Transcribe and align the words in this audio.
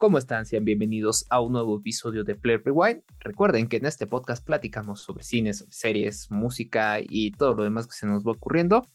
¿Cómo 0.00 0.16
están? 0.16 0.46
Sean 0.46 0.64
bienvenidos 0.64 1.26
a 1.28 1.42
un 1.42 1.52
nuevo 1.52 1.76
episodio 1.76 2.24
de 2.24 2.34
Play 2.34 2.56
Rewind. 2.56 3.02
Recuerden 3.18 3.68
que 3.68 3.76
en 3.76 3.84
este 3.84 4.06
podcast 4.06 4.42
platicamos 4.42 5.02
sobre 5.02 5.22
cines, 5.22 5.58
sobre 5.58 5.72
series, 5.72 6.30
música 6.30 7.00
y 7.02 7.32
todo 7.32 7.52
lo 7.52 7.64
demás 7.64 7.86
que 7.86 7.92
se 7.92 8.06
nos 8.06 8.26
va 8.26 8.32
ocurriendo. 8.32 8.86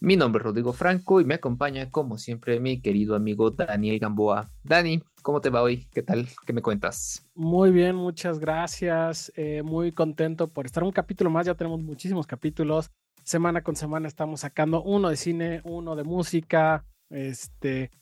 Mi 0.00 0.16
nombre 0.16 0.40
es 0.40 0.44
Rodrigo 0.46 0.72
Franco 0.72 1.20
y 1.20 1.24
me 1.24 1.34
acompaña, 1.34 1.88
como 1.88 2.18
siempre, 2.18 2.58
mi 2.58 2.80
querido 2.80 3.14
amigo 3.14 3.52
Daniel 3.52 4.00
Gamboa. 4.00 4.50
Dani, 4.64 5.04
¿cómo 5.22 5.40
te 5.40 5.50
va 5.50 5.62
hoy? 5.62 5.86
¿Qué 5.92 6.02
tal? 6.02 6.26
¿Qué 6.44 6.52
me 6.52 6.62
cuentas? 6.62 7.30
Muy 7.36 7.70
bien, 7.70 7.94
muchas 7.94 8.40
gracias. 8.40 9.32
Eh, 9.36 9.62
muy 9.62 9.92
contento 9.92 10.48
por 10.48 10.66
estar 10.66 10.82
un 10.82 10.90
capítulo 10.90 11.30
más. 11.30 11.46
Ya 11.46 11.54
tenemos 11.54 11.80
muchísimos 11.80 12.26
capítulos. 12.26 12.90
Semana 13.22 13.62
con 13.62 13.76
semana 13.76 14.08
estamos 14.08 14.40
sacando 14.40 14.82
uno 14.82 15.10
de 15.10 15.16
cine, 15.16 15.60
uno 15.62 15.94
de 15.94 16.02
música. 16.02 16.84
Este, 17.08 17.92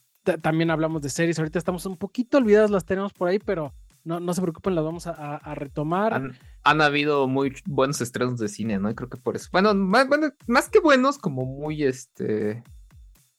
también 0.40 0.70
hablamos 0.70 1.02
de 1.02 1.10
series. 1.10 1.38
Ahorita 1.38 1.58
estamos 1.58 1.86
un 1.86 1.96
poquito 1.96 2.38
olvidados, 2.38 2.70
las 2.70 2.84
tenemos 2.84 3.12
por 3.12 3.28
ahí, 3.28 3.38
pero 3.38 3.72
no, 4.04 4.20
no 4.20 4.34
se 4.34 4.42
preocupen, 4.42 4.74
las 4.74 4.84
vamos 4.84 5.06
a, 5.06 5.54
retomar. 5.54 6.32
Han, 6.64 6.80
habido 6.80 7.28
muy 7.28 7.54
buenos 7.66 8.00
estrenos 8.00 8.38
de 8.38 8.48
cine, 8.48 8.78
¿no? 8.78 8.94
Creo 8.94 9.08
que 9.08 9.16
por 9.18 9.36
eso. 9.36 9.48
Bueno, 9.52 9.74
más, 9.74 10.06
más 10.46 10.68
que 10.68 10.80
buenos, 10.80 11.18
como 11.18 11.44
muy 11.44 11.84
este 11.84 12.62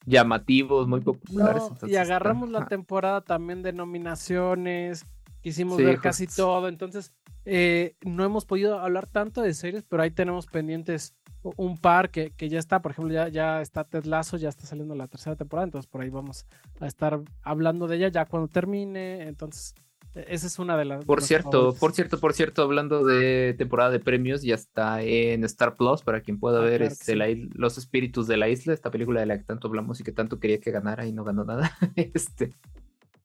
llamativos, 0.05 0.87
muy 0.87 1.01
populares. 1.01 1.63
y 1.87 1.95
agarramos 1.95 2.49
la 2.49 2.67
temporada 2.67 3.21
también 3.21 3.61
de 3.61 3.73
nominaciones. 3.73 5.05
Quisimos 5.41 5.77
ver 5.77 5.99
casi 5.99 6.27
todo. 6.27 6.67
Entonces, 6.69 7.13
eh, 7.45 7.95
no 8.01 8.23
hemos 8.23 8.45
podido 8.45 8.79
hablar 8.79 9.07
tanto 9.07 9.41
de 9.41 9.53
series, 9.53 9.83
pero 9.83 10.03
ahí 10.03 10.11
tenemos 10.11 10.47
pendientes 10.47 11.15
un 11.43 11.77
par 11.77 12.09
que, 12.09 12.31
que 12.31 12.49
ya 12.49 12.59
está. 12.59 12.81
Por 12.81 12.91
ejemplo, 12.91 13.13
ya, 13.13 13.27
ya 13.27 13.61
está 13.61 13.83
Ted 13.83 14.05
Lasso, 14.05 14.37
ya 14.37 14.49
está 14.49 14.65
saliendo 14.65 14.95
la 14.95 15.07
tercera 15.07 15.35
temporada. 15.35 15.65
Entonces, 15.65 15.89
por 15.89 16.01
ahí 16.01 16.09
vamos 16.09 16.45
a 16.79 16.87
estar 16.87 17.21
hablando 17.41 17.87
de 17.87 17.97
ella 17.97 18.07
ya 18.09 18.25
cuando 18.25 18.47
termine. 18.47 19.27
Entonces, 19.27 19.75
e-, 20.15 20.25
esa 20.29 20.47
es 20.47 20.59
una 20.59 20.77
de 20.77 20.85
las. 20.85 21.05
Por 21.05 21.21
cierto, 21.21 21.73
por 21.73 21.93
cierto, 21.93 22.19
por 22.19 22.33
cierto, 22.33 22.63
hablando 22.63 23.05
de 23.05 23.55
temporada 23.57 23.91
de 23.91 23.99
premios, 23.99 24.41
ya 24.41 24.55
está 24.55 25.01
en 25.01 25.43
Star 25.43 25.75
Plus 25.75 26.01
para 26.01 26.21
quien 26.21 26.39
pueda 26.39 26.59
ah, 26.59 26.63
ver 26.63 26.81
este, 26.81 27.15
Los 27.53 27.77
Espíritus 27.77 28.27
de 28.27 28.37
la 28.37 28.49
Isla, 28.49 28.73
esta 28.73 28.91
película 28.91 29.19
de 29.19 29.25
la 29.25 29.37
que 29.37 29.43
tanto 29.43 29.67
hablamos 29.67 29.99
y 29.99 30.03
que 30.03 30.11
tanto 30.11 30.39
quería 30.39 30.59
que 30.59 30.71
ganara 30.71 31.05
y 31.05 31.13
no 31.13 31.23
ganó 31.23 31.43
nada. 31.43 31.75
este. 31.95 32.51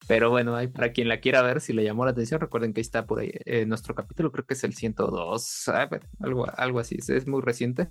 Pero 0.08 0.30
bueno, 0.30 0.56
hay 0.56 0.68
para 0.68 0.92
quien 0.92 1.06
la 1.06 1.20
quiera 1.20 1.42
ver, 1.42 1.60
si 1.60 1.74
le 1.74 1.84
llamó 1.84 2.06
la 2.06 2.12
atención, 2.12 2.40
recuerden 2.40 2.72
que 2.72 2.80
ahí 2.80 2.82
está 2.82 3.06
por 3.06 3.20
ahí 3.20 3.30
eh, 3.44 3.66
nuestro 3.66 3.94
capítulo, 3.94 4.32
creo 4.32 4.46
que 4.46 4.54
es 4.54 4.64
el 4.64 4.72
102, 4.72 5.68
ah, 5.68 5.90
algo, 6.20 6.46
algo 6.56 6.80
así, 6.80 6.96
es, 6.96 7.26
muy 7.26 7.42
reciente. 7.42 7.90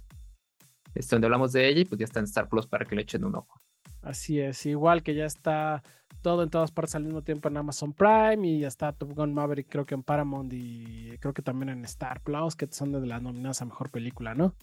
Es 0.97 1.09
donde 1.09 1.27
hablamos 1.27 1.53
de 1.53 1.67
ella 1.67 1.81
y 1.81 1.85
pues 1.85 1.99
ya 1.99 2.05
está 2.05 2.19
en 2.19 2.25
Star 2.25 2.49
Plus 2.49 2.67
para 2.67 2.85
que 2.85 2.95
le 2.95 3.03
echen 3.03 3.23
un 3.23 3.35
ojo. 3.35 3.61
Así 4.01 4.39
es, 4.39 4.65
igual 4.65 5.03
que 5.03 5.15
ya 5.15 5.25
está 5.25 5.83
todo 6.21 6.43
en 6.43 6.49
todas 6.49 6.71
partes 6.71 6.95
al 6.95 7.03
mismo 7.03 7.21
tiempo 7.21 7.47
en 7.47 7.57
Amazon 7.57 7.93
Prime 7.93 8.47
y 8.47 8.59
ya 8.59 8.67
está 8.67 8.91
Top 8.93 9.13
Gun 9.13 9.33
Maverick 9.33 9.67
creo 9.69 9.85
que 9.85 9.95
en 9.95 10.03
Paramount 10.03 10.51
y 10.53 11.17
creo 11.19 11.33
que 11.33 11.41
también 11.41 11.69
en 11.69 11.85
Star 11.85 12.21
Plus, 12.21 12.55
que 12.55 12.67
son 12.71 12.91
de 12.91 13.05
las 13.05 13.21
nominadas 13.21 13.61
a 13.61 13.65
Mejor 13.65 13.89
Película, 13.89 14.33
¿no? 14.33 14.55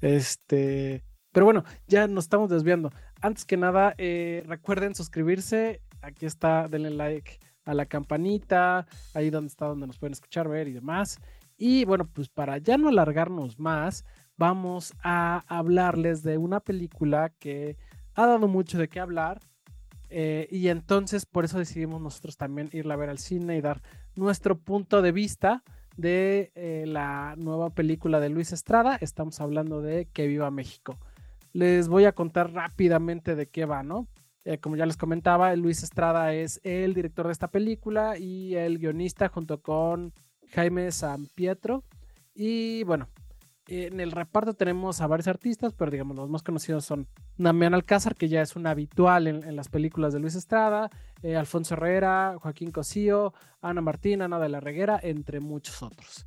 Este, 0.00 1.04
pero 1.32 1.44
bueno, 1.44 1.64
ya 1.86 2.06
nos 2.06 2.24
estamos 2.24 2.50
desviando. 2.50 2.90
Antes 3.20 3.44
que 3.44 3.56
nada, 3.56 3.94
eh, 3.98 4.42
recuerden 4.46 4.94
suscribirse, 4.94 5.82
aquí 6.02 6.26
está, 6.26 6.66
denle 6.68 6.90
like 6.90 7.38
a 7.64 7.74
la 7.74 7.86
campanita, 7.86 8.86
ahí 9.14 9.30
donde 9.30 9.48
está, 9.48 9.66
donde 9.66 9.86
nos 9.86 9.98
pueden 9.98 10.14
escuchar, 10.14 10.48
ver 10.48 10.68
y 10.68 10.72
demás. 10.72 11.18
Y 11.56 11.84
bueno, 11.84 12.08
pues 12.12 12.28
para 12.28 12.58
ya 12.58 12.78
no 12.78 12.88
alargarnos 12.88 13.58
más, 13.58 14.04
vamos 14.38 14.94
a 15.02 15.44
hablarles 15.48 16.22
de 16.22 16.38
una 16.38 16.60
película 16.60 17.30
que 17.38 17.76
ha 18.14 18.26
dado 18.26 18.48
mucho 18.48 18.78
de 18.78 18.88
qué 18.88 19.00
hablar. 19.00 19.40
Eh, 20.10 20.48
y 20.50 20.68
entonces 20.68 21.26
por 21.26 21.44
eso 21.44 21.58
decidimos 21.58 22.00
nosotros 22.00 22.38
también 22.38 22.70
irla 22.72 22.94
a 22.94 22.96
ver 22.96 23.10
al 23.10 23.18
cine 23.18 23.58
y 23.58 23.60
dar 23.60 23.82
nuestro 24.16 24.56
punto 24.58 25.02
de 25.02 25.12
vista 25.12 25.62
de 25.98 26.50
eh, 26.54 26.84
la 26.86 27.34
nueva 27.36 27.70
película 27.70 28.20
de 28.20 28.30
Luis 28.30 28.52
Estrada. 28.52 28.96
Estamos 29.00 29.40
hablando 29.40 29.82
de 29.82 30.06
Que 30.06 30.26
Viva 30.26 30.50
México. 30.50 30.96
Les 31.52 31.88
voy 31.88 32.04
a 32.04 32.12
contar 32.12 32.52
rápidamente 32.52 33.34
de 33.34 33.48
qué 33.48 33.66
va, 33.66 33.82
¿no? 33.82 34.08
Eh, 34.44 34.58
como 34.58 34.76
ya 34.76 34.86
les 34.86 34.96
comentaba, 34.96 35.54
Luis 35.56 35.82
Estrada 35.82 36.32
es 36.32 36.60
el 36.62 36.94
director 36.94 37.26
de 37.26 37.32
esta 37.32 37.50
película 37.50 38.16
y 38.16 38.54
el 38.54 38.78
guionista 38.78 39.28
junto 39.28 39.60
con 39.60 40.14
Jaime 40.52 40.90
San 40.92 41.26
Pietro. 41.34 41.84
Y 42.34 42.84
bueno, 42.84 43.08
en 43.68 44.00
el 44.00 44.12
reparto 44.12 44.54
tenemos 44.54 45.00
a 45.00 45.06
varios 45.06 45.28
artistas, 45.28 45.74
pero 45.74 45.90
digamos 45.90 46.16
los 46.16 46.30
más 46.30 46.42
conocidos 46.42 46.84
son 46.84 47.06
Damián 47.36 47.74
Alcázar, 47.74 48.16
que 48.16 48.28
ya 48.28 48.40
es 48.40 48.56
un 48.56 48.66
habitual 48.66 49.26
en, 49.26 49.56
las 49.56 49.68
películas 49.68 50.12
de 50.12 50.20
Luis 50.20 50.34
Estrada, 50.34 50.90
eh, 51.22 51.36
Alfonso 51.36 51.74
Herrera, 51.74 52.36
Joaquín 52.40 52.70
Cosío, 52.70 53.34
Ana 53.60 53.82
Martín, 53.82 54.22
Ana 54.22 54.38
de 54.38 54.48
la 54.48 54.60
Reguera, 54.60 54.98
entre 55.02 55.40
muchos 55.40 55.82
otros. 55.82 56.26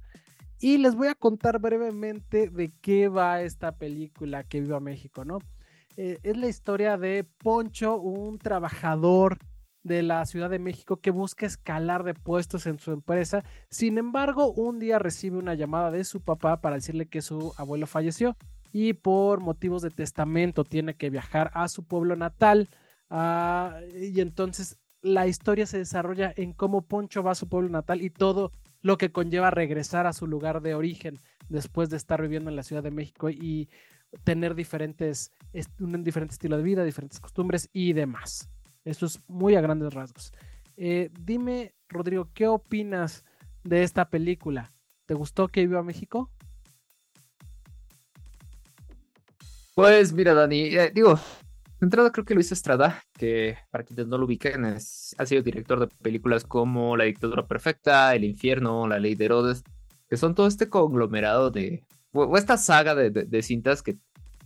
Y 0.59 0.78
les 0.78 0.94
voy 0.94 1.07
a 1.07 1.16
contar 1.16 1.59
brevemente 1.59 2.47
de 2.47 2.72
qué 2.81 3.07
va 3.07 3.41
esta 3.41 3.72
película 3.72 4.44
que 4.44 4.62
viva 4.62 4.79
México, 4.79 5.25
¿no? 5.25 5.40
Eh, 5.97 6.19
es 6.22 6.38
la 6.38 6.47
historia 6.47 6.97
de 6.97 7.23
Poncho, 7.23 7.97
un 7.97 8.38
trabajador 8.38 9.40
de 9.83 10.03
la 10.03 10.25
Ciudad 10.25 10.49
de 10.49 10.59
México 10.59 10.97
que 10.97 11.11
busca 11.11 11.45
escalar 11.45 12.03
de 12.03 12.13
puestos 12.13 12.65
en 12.65 12.79
su 12.79 12.91
empresa. 12.91 13.43
Sin 13.69 13.97
embargo, 13.97 14.51
un 14.51 14.79
día 14.79 14.99
recibe 14.99 15.37
una 15.37 15.55
llamada 15.55 15.91
de 15.91 16.03
su 16.03 16.21
papá 16.21 16.61
para 16.61 16.75
decirle 16.75 17.07
que 17.07 17.21
su 17.21 17.53
abuelo 17.57 17.87
falleció 17.87 18.37
y 18.71 18.93
por 18.93 19.41
motivos 19.41 19.81
de 19.81 19.89
testamento 19.89 20.63
tiene 20.63 20.95
que 20.95 21.09
viajar 21.09 21.51
a 21.53 21.67
su 21.67 21.83
pueblo 21.83 22.15
natal. 22.15 22.69
Ah, 23.09 23.79
y 23.99 24.21
entonces 24.21 24.77
la 25.01 25.27
historia 25.27 25.65
se 25.65 25.77
desarrolla 25.77 26.33
en 26.35 26.53
cómo 26.53 26.83
Poncho 26.83 27.23
va 27.23 27.31
a 27.31 27.35
su 27.35 27.49
pueblo 27.49 27.69
natal 27.69 28.01
y 28.01 28.09
todo 28.09 28.51
lo 28.81 28.97
que 28.97 29.11
conlleva 29.11 29.51
regresar 29.51 30.07
a 30.07 30.13
su 30.13 30.27
lugar 30.27 30.61
de 30.61 30.75
origen 30.75 31.19
después 31.49 31.89
de 31.89 31.97
estar 31.97 32.21
viviendo 32.21 32.49
en 32.49 32.55
la 32.55 32.63
Ciudad 32.63 32.83
de 32.83 32.91
México 32.91 33.29
y 33.29 33.69
tener 34.23 34.55
diferentes, 34.55 35.31
un 35.79 36.03
diferente 36.03 36.33
estilo 36.33 36.57
de 36.57 36.63
vida, 36.63 36.83
diferentes 36.83 37.19
costumbres 37.19 37.69
y 37.73 37.93
demás. 37.93 38.49
Eso 38.83 39.05
es 39.05 39.21
muy 39.27 39.55
a 39.55 39.61
grandes 39.61 39.93
rasgos. 39.93 40.33
Eh, 40.77 41.11
dime, 41.19 41.75
Rodrigo, 41.89 42.29
¿qué 42.33 42.47
opinas 42.47 43.23
de 43.63 43.83
esta 43.83 44.09
película? 44.09 44.71
¿Te 45.05 45.13
gustó 45.13 45.47
que 45.47 45.61
viva 45.61 45.83
México? 45.83 46.31
Pues 49.75 50.13
mira, 50.13 50.33
Dani, 50.33 50.75
eh, 50.75 50.91
digo, 50.93 51.15
de 51.15 51.85
entrada 51.85 52.11
creo 52.11 52.25
que 52.25 52.33
Luis 52.33 52.51
Estrada, 52.51 53.03
que 53.13 53.57
para 53.69 53.83
quienes 53.83 54.07
no 54.07 54.17
lo 54.17 54.25
ubiquen, 54.25 54.65
ha 54.65 54.79
sido 54.79 55.41
director 55.43 55.79
de 55.79 55.87
películas 55.87 56.43
como 56.43 56.97
La 56.97 57.05
dictadura 57.05 57.47
perfecta, 57.47 58.15
El 58.15 58.23
infierno, 58.23 58.87
La 58.87 58.99
ley 58.99 59.15
de 59.15 59.25
Herodes, 59.25 59.63
que 60.09 60.17
son 60.17 60.35
todo 60.35 60.47
este 60.47 60.69
conglomerado 60.69 61.51
de, 61.51 61.85
o, 62.11 62.37
esta 62.37 62.57
saga 62.57 62.95
de 62.95 63.43
cintas 63.43 63.83
que 63.83 63.97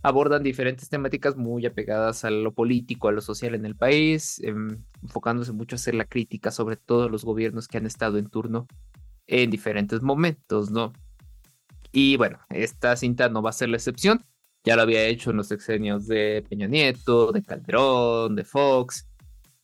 abordan 0.06 0.44
diferentes 0.44 0.88
temáticas 0.88 1.36
muy 1.36 1.66
apegadas 1.66 2.26
a 2.26 2.30
lo 2.30 2.54
político, 2.54 3.08
a 3.08 3.12
lo 3.12 3.22
social 3.22 3.56
en 3.56 3.66
el 3.66 3.76
país, 3.76 4.40
em, 4.44 4.84
enfocándose 5.02 5.52
mucho 5.52 5.76
a 5.76 5.78
hacer 5.78 5.96
la 5.96 6.06
crítica 6.06 6.52
sobre 6.52 6.78
todos 6.78 7.10
los 7.10 7.26
gobiernos 7.26 7.68
que 7.68 7.80
han 7.80 7.88
estado 7.88 8.20
en 8.20 8.28
turno 8.28 8.68
en 9.26 9.50
diferentes 9.50 10.04
momentos, 10.04 10.70
¿no? 10.70 10.94
Y 11.92 12.18
bueno, 12.18 12.38
esta 12.50 12.96
cinta 12.96 13.30
no 13.30 13.42
va 13.42 13.50
a 13.50 13.54
ser 13.54 13.70
la 13.70 13.78
excepción. 13.78 14.24
Ya 14.64 14.76
lo 14.76 14.84
había 14.84 15.06
hecho 15.06 15.32
en 15.32 15.38
los 15.38 15.48
sexenios 15.48 16.06
de 16.06 16.46
Peña 16.48 16.68
Nieto, 16.68 17.32
de 17.32 17.42
Calderón, 17.42 18.36
de 18.36 18.44
Fox, 18.44 19.08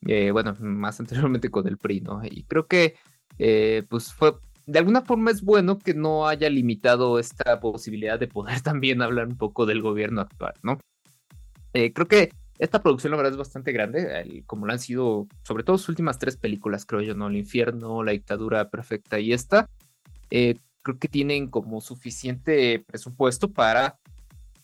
eh, 0.08 0.32
bueno, 0.32 0.56
más 0.60 1.00
anteriormente 1.00 1.52
con 1.52 1.68
el 1.68 1.78
PRI, 1.78 2.02
¿no? 2.02 2.20
Y 2.24 2.46
creo 2.46 2.66
que 2.66 2.96
eh, 3.38 3.84
pues 3.88 4.12
fue 4.12 4.34
de 4.72 4.80
alguna 4.80 5.02
forma 5.02 5.32
es 5.32 5.42
bueno 5.42 5.78
que 5.78 5.94
no 5.94 6.28
haya 6.28 6.50
limitado 6.50 7.20
esta 7.20 7.60
posibilidad 7.60 8.18
de 8.18 8.28
poder 8.28 8.62
también 8.62 9.02
hablar 9.02 9.28
un 9.28 9.38
poco 9.38 9.66
del 9.66 9.82
gobierno 9.82 10.22
actual, 10.22 10.54
¿no? 10.64 10.80
Eh, 11.74 11.94
creo 11.94 12.08
que 12.08 12.32
esta 12.58 12.82
producción, 12.84 13.12
la 13.12 13.18
verdad, 13.18 13.34
es 13.34 13.38
bastante 13.38 13.72
grande, 13.72 14.44
como 14.46 14.68
lo 14.68 14.74
han 14.74 14.80
sido, 14.80 15.28
sobre 15.44 15.64
todo 15.64 15.78
sus 15.78 15.90
últimas 15.90 16.20
tres 16.20 16.38
películas, 16.38 16.86
creo 16.86 17.02
yo, 17.02 17.16
¿no? 17.16 17.28
El 17.28 17.38
infierno, 17.38 18.04
La 18.04 18.12
dictadura 18.12 18.70
perfecta 18.70 19.20
y 19.20 19.34
esta. 19.34 19.68
Eh, 20.30 20.56
creo 20.84 21.00
que 21.00 21.08
tienen 21.08 21.48
como 21.48 21.82
suficiente 21.82 22.84
presupuesto 22.86 23.52
para, 23.52 23.98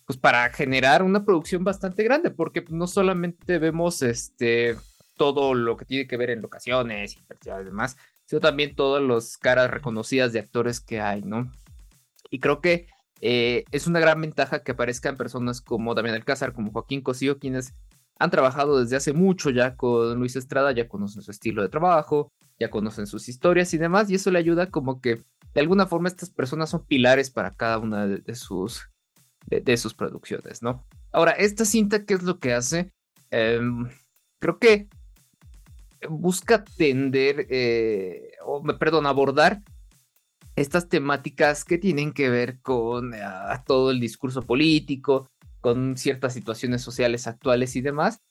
pues, 0.05 0.17
para 0.17 0.49
generar 0.51 1.01
una 1.01 1.25
producción 1.25 1.63
bastante 1.63 2.03
grande, 2.03 2.29
porque 2.29 2.63
no 2.69 2.87
solamente 2.87 3.57
vemos 3.57 4.01
este, 4.03 4.77
todo 5.17 5.53
lo 5.55 5.75
que 5.75 5.85
tiene 5.85 6.07
que 6.07 6.17
ver 6.17 6.29
en 6.29 6.41
locaciones 6.41 7.17
y 7.17 7.63
demás, 7.63 7.97
sino 8.27 8.41
también 8.41 8.75
todas 8.75 9.01
las 9.01 9.37
caras 9.37 9.71
reconocidas 9.71 10.33
de 10.33 10.39
actores 10.39 10.79
que 10.79 10.99
hay, 10.99 11.21
¿no? 11.21 11.51
Y 12.29 12.39
creo 12.39 12.61
que 12.61 12.87
eh, 13.21 13.63
es 13.71 13.87
una 13.87 13.99
gran 13.99 14.21
ventaja 14.21 14.63
que 14.63 14.73
aparezcan 14.73 15.17
personas 15.17 15.61
como 15.61 15.95
Damián 15.95 16.15
Alcázar, 16.15 16.53
como 16.53 16.71
Joaquín 16.71 17.01
Cosío, 17.01 17.39
quienes 17.39 17.73
han 18.19 18.29
trabajado 18.29 18.79
desde 18.79 18.97
hace 18.97 19.13
mucho 19.13 19.49
ya 19.49 19.75
con 19.75 20.19
Luis 20.19 20.35
Estrada, 20.35 20.71
ya 20.71 20.89
conocen 20.89 21.21
su 21.21 21.31
estilo 21.31 21.61
de 21.61 21.69
trabajo, 21.69 22.31
ya 22.59 22.69
conocen 22.69 23.07
sus 23.07 23.29
historias 23.29 23.73
y 23.73 23.77
demás, 23.77 24.09
y 24.09 24.15
eso 24.15 24.29
le 24.29 24.39
ayuda 24.39 24.69
como 24.69 24.99
que 25.01 25.23
de 25.53 25.61
alguna 25.61 25.85
forma 25.87 26.09
estas 26.09 26.29
personas 26.29 26.69
son 26.69 26.85
pilares 26.85 27.31
para 27.31 27.55
cada 27.55 27.79
una 27.79 28.07
de, 28.07 28.35
sus, 28.35 28.89
de, 29.45 29.77
sus 29.77 29.93
producciones, 29.93 30.61
¿no? 30.61 30.85
Ahora, 31.11 31.31
esta 31.31 31.63
cinta, 31.63 32.05
¿qué 32.05 32.15
es 32.15 32.23
lo 32.23 32.39
que 32.39 32.53
hace? 32.53 32.91
Em, 33.31 33.89
creo 34.39 34.59
que 34.59 34.89
busca 36.09 36.63
tender, 36.63 37.47
eh, 37.49 38.31
o 38.45 38.63
perdón, 38.77 39.05
abordar 39.05 39.61
estas 40.55 40.89
temáticas 40.89 41.63
que 41.63 41.77
tienen 41.77 42.13
que 42.13 42.29
ver 42.29 42.59
con 42.61 43.13
ah, 43.13 43.63
todo 43.65 43.91
el 43.91 43.99
discurso 43.99 44.41
político, 44.41 45.29
con 45.61 45.97
ciertas 45.97 46.33
situaciones 46.33 46.81
sociales 46.81 47.27
actuales 47.27 47.75
y 47.75 47.81
demás. 47.81 48.21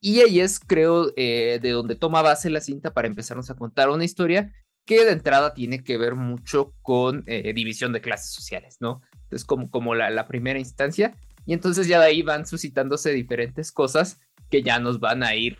Y 0.00 0.20
ahí 0.20 0.40
es, 0.40 0.58
creo, 0.58 1.12
eh, 1.16 1.60
de 1.62 1.70
donde 1.70 1.94
toma 1.94 2.22
base 2.22 2.50
la 2.50 2.60
cinta 2.60 2.92
para 2.92 3.06
empezarnos 3.06 3.50
a 3.50 3.54
contar 3.54 3.90
una 3.90 4.04
historia 4.04 4.52
que 4.84 5.04
de 5.04 5.12
entrada 5.12 5.54
tiene 5.54 5.84
que 5.84 5.96
ver 5.96 6.16
mucho 6.16 6.72
con 6.82 7.22
eh, 7.26 7.52
división 7.52 7.92
de 7.92 8.00
clases 8.00 8.32
sociales, 8.32 8.78
¿no? 8.80 9.00
Es 9.30 9.44
como, 9.44 9.70
como 9.70 9.94
la, 9.94 10.10
la 10.10 10.26
primera 10.26 10.58
instancia. 10.58 11.14
Y 11.46 11.52
entonces 11.52 11.86
ya 11.86 12.00
de 12.00 12.06
ahí 12.06 12.22
van 12.22 12.46
suscitándose 12.46 13.12
diferentes 13.12 13.70
cosas 13.70 14.18
que 14.50 14.62
ya 14.62 14.78
nos 14.78 14.98
van 14.98 15.22
a 15.22 15.34
ir 15.34 15.58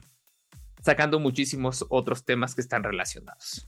sacando 0.82 1.18
muchísimos 1.18 1.86
otros 1.88 2.24
temas 2.24 2.54
que 2.54 2.60
están 2.60 2.82
relacionados. 2.82 3.66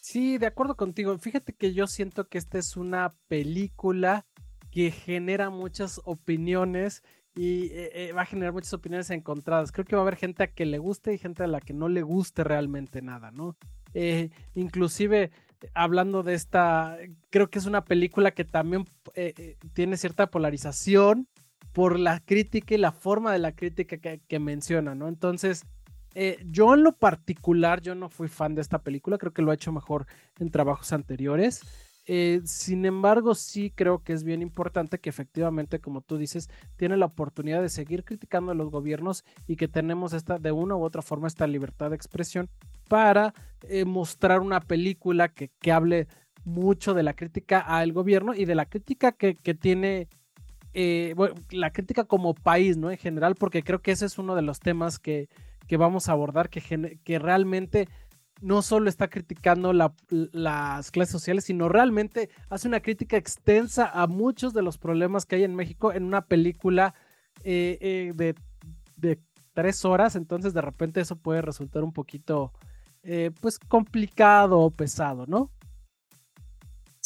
Sí, 0.00 0.38
de 0.38 0.46
acuerdo 0.46 0.76
contigo. 0.76 1.18
Fíjate 1.18 1.52
que 1.52 1.74
yo 1.74 1.86
siento 1.86 2.28
que 2.28 2.38
esta 2.38 2.58
es 2.58 2.76
una 2.76 3.14
película 3.28 4.24
que 4.70 4.90
genera 4.90 5.50
muchas 5.50 6.00
opiniones 6.04 7.02
y 7.34 7.66
eh, 7.66 7.90
eh, 7.92 8.12
va 8.12 8.22
a 8.22 8.26
generar 8.26 8.52
muchas 8.52 8.72
opiniones 8.72 9.10
encontradas. 9.10 9.72
Creo 9.72 9.84
que 9.84 9.96
va 9.96 10.02
a 10.02 10.04
haber 10.04 10.16
gente 10.16 10.44
a 10.44 10.46
que 10.46 10.64
le 10.64 10.78
guste 10.78 11.12
y 11.12 11.18
gente 11.18 11.42
a 11.42 11.48
la 11.48 11.60
que 11.60 11.74
no 11.74 11.88
le 11.88 12.02
guste 12.02 12.44
realmente 12.44 13.02
nada, 13.02 13.30
¿no? 13.30 13.56
Eh, 13.94 14.30
inclusive 14.54 15.32
hablando 15.74 16.22
de 16.22 16.34
esta, 16.34 16.98
creo 17.30 17.50
que 17.50 17.58
es 17.58 17.66
una 17.66 17.84
película 17.84 18.30
que 18.30 18.44
también 18.44 18.84
tiene 19.72 19.96
cierta 19.96 20.30
polarización 20.30 21.26
por 21.76 21.98
la 21.98 22.20
crítica 22.20 22.74
y 22.74 22.78
la 22.78 22.90
forma 22.90 23.34
de 23.34 23.38
la 23.38 23.52
crítica 23.52 23.98
que, 23.98 24.38
menciona, 24.38 24.94
¿no? 24.94 25.08
Entonces, 25.08 25.66
yo 26.46 26.72
en 26.72 26.82
lo 26.82 26.96
particular, 26.96 27.82
yo 27.82 27.94
no 27.94 28.08
fui 28.08 28.28
fan 28.28 28.54
de 28.54 28.62
esta 28.62 28.78
película, 28.78 29.18
creo 29.18 29.34
que 29.34 29.42
lo 29.42 29.50
ha 29.50 29.56
hecho 29.56 29.72
mejor 29.72 30.06
en 30.38 30.50
trabajos 30.50 30.94
anteriores. 30.94 31.60
Eh, 32.06 32.40
sin 32.46 32.86
embargo, 32.86 33.34
sí 33.34 33.70
creo 33.74 34.02
que 34.02 34.14
es 34.14 34.24
bien 34.24 34.40
importante 34.40 34.98
que 35.00 35.10
efectivamente, 35.10 35.78
como 35.78 36.00
tú 36.00 36.16
dices, 36.16 36.48
tiene 36.76 36.96
la 36.96 37.04
oportunidad 37.04 37.60
de 37.60 37.68
seguir 37.68 38.04
criticando 38.04 38.52
a 38.52 38.54
los 38.54 38.70
gobiernos 38.70 39.22
y 39.46 39.56
que 39.56 39.68
tenemos 39.68 40.14
esta, 40.14 40.38
de 40.38 40.52
una 40.52 40.76
u 40.76 40.82
otra 40.82 41.02
forma, 41.02 41.28
esta 41.28 41.46
libertad 41.46 41.90
de 41.90 41.96
expresión 41.96 42.48
para 42.88 43.34
eh, 43.68 43.84
mostrar 43.84 44.40
una 44.40 44.60
película 44.60 45.28
que, 45.28 45.50
hable 45.70 46.08
mucho 46.42 46.94
de 46.94 47.02
la 47.02 47.12
crítica 47.12 47.60
al 47.60 47.92
gobierno 47.92 48.32
y 48.32 48.46
de 48.46 48.54
la 48.54 48.64
crítica 48.64 49.12
que 49.12 49.34
tiene, 49.60 50.08
eh, 50.78 51.14
la 51.50 51.70
crítica 51.70 52.04
como 52.04 52.34
país, 52.34 52.76
¿no? 52.76 52.90
En 52.90 52.98
general, 52.98 53.34
porque 53.34 53.62
creo 53.62 53.80
que 53.80 53.92
ese 53.92 54.04
es 54.04 54.18
uno 54.18 54.34
de 54.34 54.42
los 54.42 54.60
temas 54.60 54.98
que, 54.98 55.28
que 55.66 55.76
vamos 55.78 56.08
a 56.08 56.12
abordar, 56.12 56.50
que, 56.50 56.98
que 57.02 57.18
realmente 57.18 57.88
no 58.40 58.62
solo 58.62 58.88
está 58.88 59.08
criticando 59.08 59.72
las 59.72 60.90
clases 60.90 61.12
sociales, 61.12 61.44
sino 61.44 61.68
realmente 61.68 62.28
hace 62.50 62.68
una 62.68 62.80
crítica 62.80 63.16
extensa 63.16 63.90
a 63.90 64.06
muchos 64.06 64.52
de 64.52 64.62
los 64.62 64.78
problemas 64.78 65.24
que 65.24 65.36
hay 65.36 65.44
en 65.44 65.54
México 65.54 65.92
en 65.92 66.04
una 66.04 66.26
película 66.26 66.94
eh, 67.44 67.78
eh, 67.80 68.34
de, 68.96 69.18
tres 69.54 69.86
horas, 69.86 70.16
entonces 70.16 70.52
de 70.52 70.60
repente 70.60 71.00
eso 71.00 71.16
puede 71.16 71.40
resultar 71.40 71.82
un 71.82 71.94
poquito, 71.94 72.52
eh, 73.02 73.30
pues, 73.40 73.58
complicado 73.58 74.58
o 74.58 74.70
pesado, 74.70 75.24
¿no? 75.26 75.50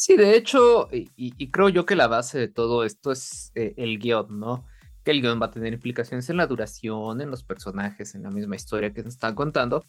Sí, 0.01 0.17
de 0.17 0.35
hecho, 0.35 0.89
y, 0.91 1.51
creo 1.51 1.69
yo 1.69 1.85
que 1.85 1.95
la 1.95 2.07
base 2.07 2.39
de 2.39 2.47
todo 2.47 2.83
esto 2.85 3.11
es 3.11 3.51
el 3.53 3.99
guion, 3.99 4.39
¿no? 4.39 4.65
Que 5.03 5.11
el 5.11 5.21
guion 5.21 5.39
va 5.39 5.45
a 5.45 5.51
tener 5.51 5.73
implicaciones 5.73 6.27
en 6.31 6.37
la 6.37 6.47
duración, 6.47 7.21
en 7.21 7.29
los 7.29 7.43
personajes, 7.43 8.15
en 8.15 8.23
la 8.23 8.31
misma 8.31 8.55
historia 8.55 8.93
que 8.93 9.03
nos 9.03 9.13
están 9.13 9.35
contando, 9.35 9.85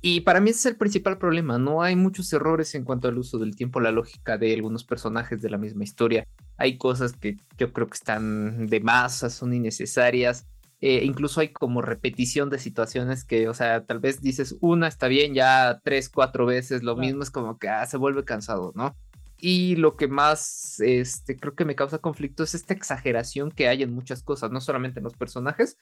y 0.00 0.20
para 0.20 0.40
mí 0.40 0.50
ese 0.50 0.60
es 0.60 0.66
el 0.66 0.76
principal 0.76 1.18
problema. 1.18 1.58
No 1.58 1.82
hay 1.82 1.96
muchos 1.96 2.32
errores 2.32 2.72
en 2.76 2.84
cuanto 2.84 3.08
al 3.08 3.18
uso 3.18 3.38
del 3.38 3.56
tiempo, 3.56 3.80
la 3.80 3.90
lógica 3.90 4.38
de 4.38 4.54
algunos 4.54 4.84
personajes 4.84 5.42
de 5.42 5.50
la 5.50 5.58
misma 5.58 5.82
historia. 5.82 6.24
Hay 6.56 6.78
cosas 6.78 7.14
que 7.14 7.36
yo 7.56 7.72
creo 7.72 7.88
que 7.88 7.96
están 7.96 8.68
de 8.68 8.78
masa, 8.78 9.28
son 9.28 9.52
innecesarias. 9.54 10.46
Eh, 10.80 11.02
incluso 11.02 11.40
hay 11.40 11.48
como 11.48 11.82
repetición 11.82 12.48
de 12.48 12.60
situaciones 12.60 13.24
que, 13.24 13.48
o 13.48 13.54
sea, 13.54 13.84
tal 13.84 13.98
vez 13.98 14.22
dices 14.22 14.56
una 14.60 14.86
está 14.86 15.08
bien, 15.08 15.34
ya 15.34 15.80
tres, 15.82 16.08
cuatro 16.08 16.46
veces 16.46 16.84
lo 16.84 16.94
mismo, 16.94 17.24
es 17.24 17.32
como 17.32 17.58
que 17.58 17.68
ah, 17.68 17.84
se 17.86 17.96
vuelve 17.96 18.24
cansado, 18.24 18.70
¿no? 18.76 18.94
Y 19.40 19.76
lo 19.76 19.96
que 19.96 20.08
más 20.08 20.80
este, 20.80 21.36
creo 21.36 21.54
que 21.54 21.64
me 21.64 21.76
causa 21.76 21.98
conflicto 21.98 22.42
es 22.42 22.54
esta 22.54 22.74
exageración 22.74 23.50
que 23.52 23.68
hay 23.68 23.82
en 23.82 23.94
muchas 23.94 24.22
cosas, 24.22 24.50
no 24.50 24.60
solamente 24.60 24.98
en 24.98 25.04
los 25.04 25.14
personajes, 25.14 25.76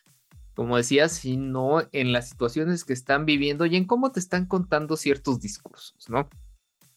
como 0.54 0.76
decía, 0.76 1.08
sino 1.08 1.82
en 1.92 2.12
las 2.12 2.28
situaciones 2.28 2.84
que 2.84 2.92
están 2.92 3.24
viviendo 3.24 3.66
y 3.66 3.76
en 3.76 3.86
cómo 3.86 4.12
te 4.12 4.20
están 4.20 4.46
contando 4.46 4.96
ciertos 4.96 5.40
discursos, 5.40 6.08
¿no? 6.08 6.28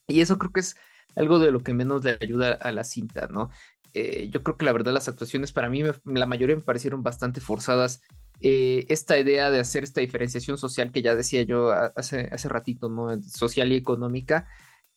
Y 0.07 0.21
eso 0.21 0.37
creo 0.37 0.51
que 0.51 0.61
es 0.61 0.75
algo 1.15 1.39
de 1.39 1.51
lo 1.51 1.61
que 1.61 1.73
menos 1.73 2.03
le 2.03 2.17
ayuda 2.21 2.53
a 2.53 2.71
la 2.71 2.83
cinta, 2.83 3.27
¿no? 3.27 3.49
Eh, 3.93 4.29
yo 4.31 4.43
creo 4.43 4.57
que 4.57 4.65
la 4.65 4.73
verdad 4.73 4.93
las 4.93 5.07
actuaciones 5.07 5.51
para 5.51 5.69
mí, 5.69 5.83
la 6.05 6.25
mayoría 6.25 6.55
me 6.55 6.61
parecieron 6.61 7.03
bastante 7.03 7.41
forzadas. 7.41 8.01
Eh, 8.41 8.85
esta 8.89 9.17
idea 9.19 9.51
de 9.51 9.59
hacer 9.59 9.83
esta 9.83 10.01
diferenciación 10.01 10.57
social 10.57 10.91
que 10.91 11.01
ya 11.01 11.15
decía 11.15 11.43
yo 11.43 11.71
hace, 11.71 12.29
hace 12.31 12.49
ratito, 12.49 12.89
¿no? 12.89 13.21
Social 13.21 13.71
y 13.71 13.75
económica. 13.75 14.47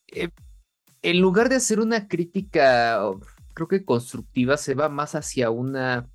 Eh, 0.08 0.28
en 1.02 1.20
lugar 1.20 1.48
de 1.48 1.56
hacer 1.56 1.80
una 1.80 2.08
crítica, 2.08 3.00
creo 3.54 3.68
que 3.68 3.84
constructiva, 3.84 4.56
se 4.56 4.74
va 4.74 4.88
más 4.88 5.14
hacia 5.14 5.50
una 5.50 6.08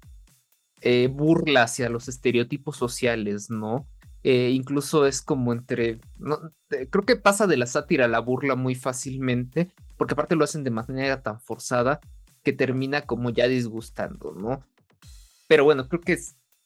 eh, 0.81 1.07
burla 1.07 1.63
hacia 1.63 1.89
los 1.89 2.07
estereotipos 2.07 2.77
sociales, 2.77 3.49
¿no? 3.49 3.87
Eh, 4.23 4.49
incluso 4.49 5.05
es 5.05 5.21
como 5.21 5.53
entre, 5.53 5.99
creo 6.89 7.05
que 7.05 7.15
pasa 7.15 7.47
de 7.47 7.57
la 7.57 7.65
sátira 7.65 8.05
a 8.05 8.09
la 8.09 8.19
burla 8.19 8.55
muy 8.55 8.75
fácilmente, 8.75 9.71
porque 9.97 10.13
aparte 10.13 10.35
lo 10.35 10.43
hacen 10.43 10.63
de 10.63 10.71
manera 10.71 11.21
tan 11.21 11.39
forzada 11.39 11.99
que 12.43 12.53
termina 12.53 13.01
como 13.01 13.29
ya 13.29 13.47
disgustando, 13.47 14.33
¿no? 14.33 14.63
Pero 15.47 15.63
bueno, 15.63 15.87
creo 15.87 16.01
que 16.01 16.17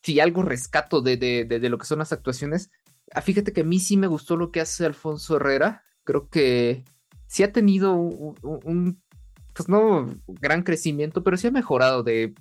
si 0.04 0.20
algo 0.20 0.42
rescato 0.44 1.02
de, 1.02 1.18
de, 1.18 1.70
lo 1.70 1.78
que 1.78 1.86
son 1.86 2.00
las 2.00 2.12
actuaciones, 2.12 2.72
ah, 3.14 3.22
fíjate 3.22 3.54
que 3.54 3.62
a 3.62 3.66
mí 3.66 3.80
sí 3.80 3.98
me 3.98 4.08
gustó 4.08 4.38
lo 4.38 4.52
que 4.52 4.62
hace 4.62 4.86
Alfonso 4.86 5.36
Herrera, 5.36 5.84
creo 6.04 6.30
que 6.30 6.84
sí 7.32 7.44
ha 7.44 7.54
tenido 7.54 7.94
un 7.94 9.02
pues 9.54 9.70
no 9.70 10.14
gran 10.28 10.64
crecimiento, 10.64 11.24
pero 11.24 11.38
sí 11.38 11.48
ha 11.48 11.52
mejorado 11.52 12.04
de 12.04 12.34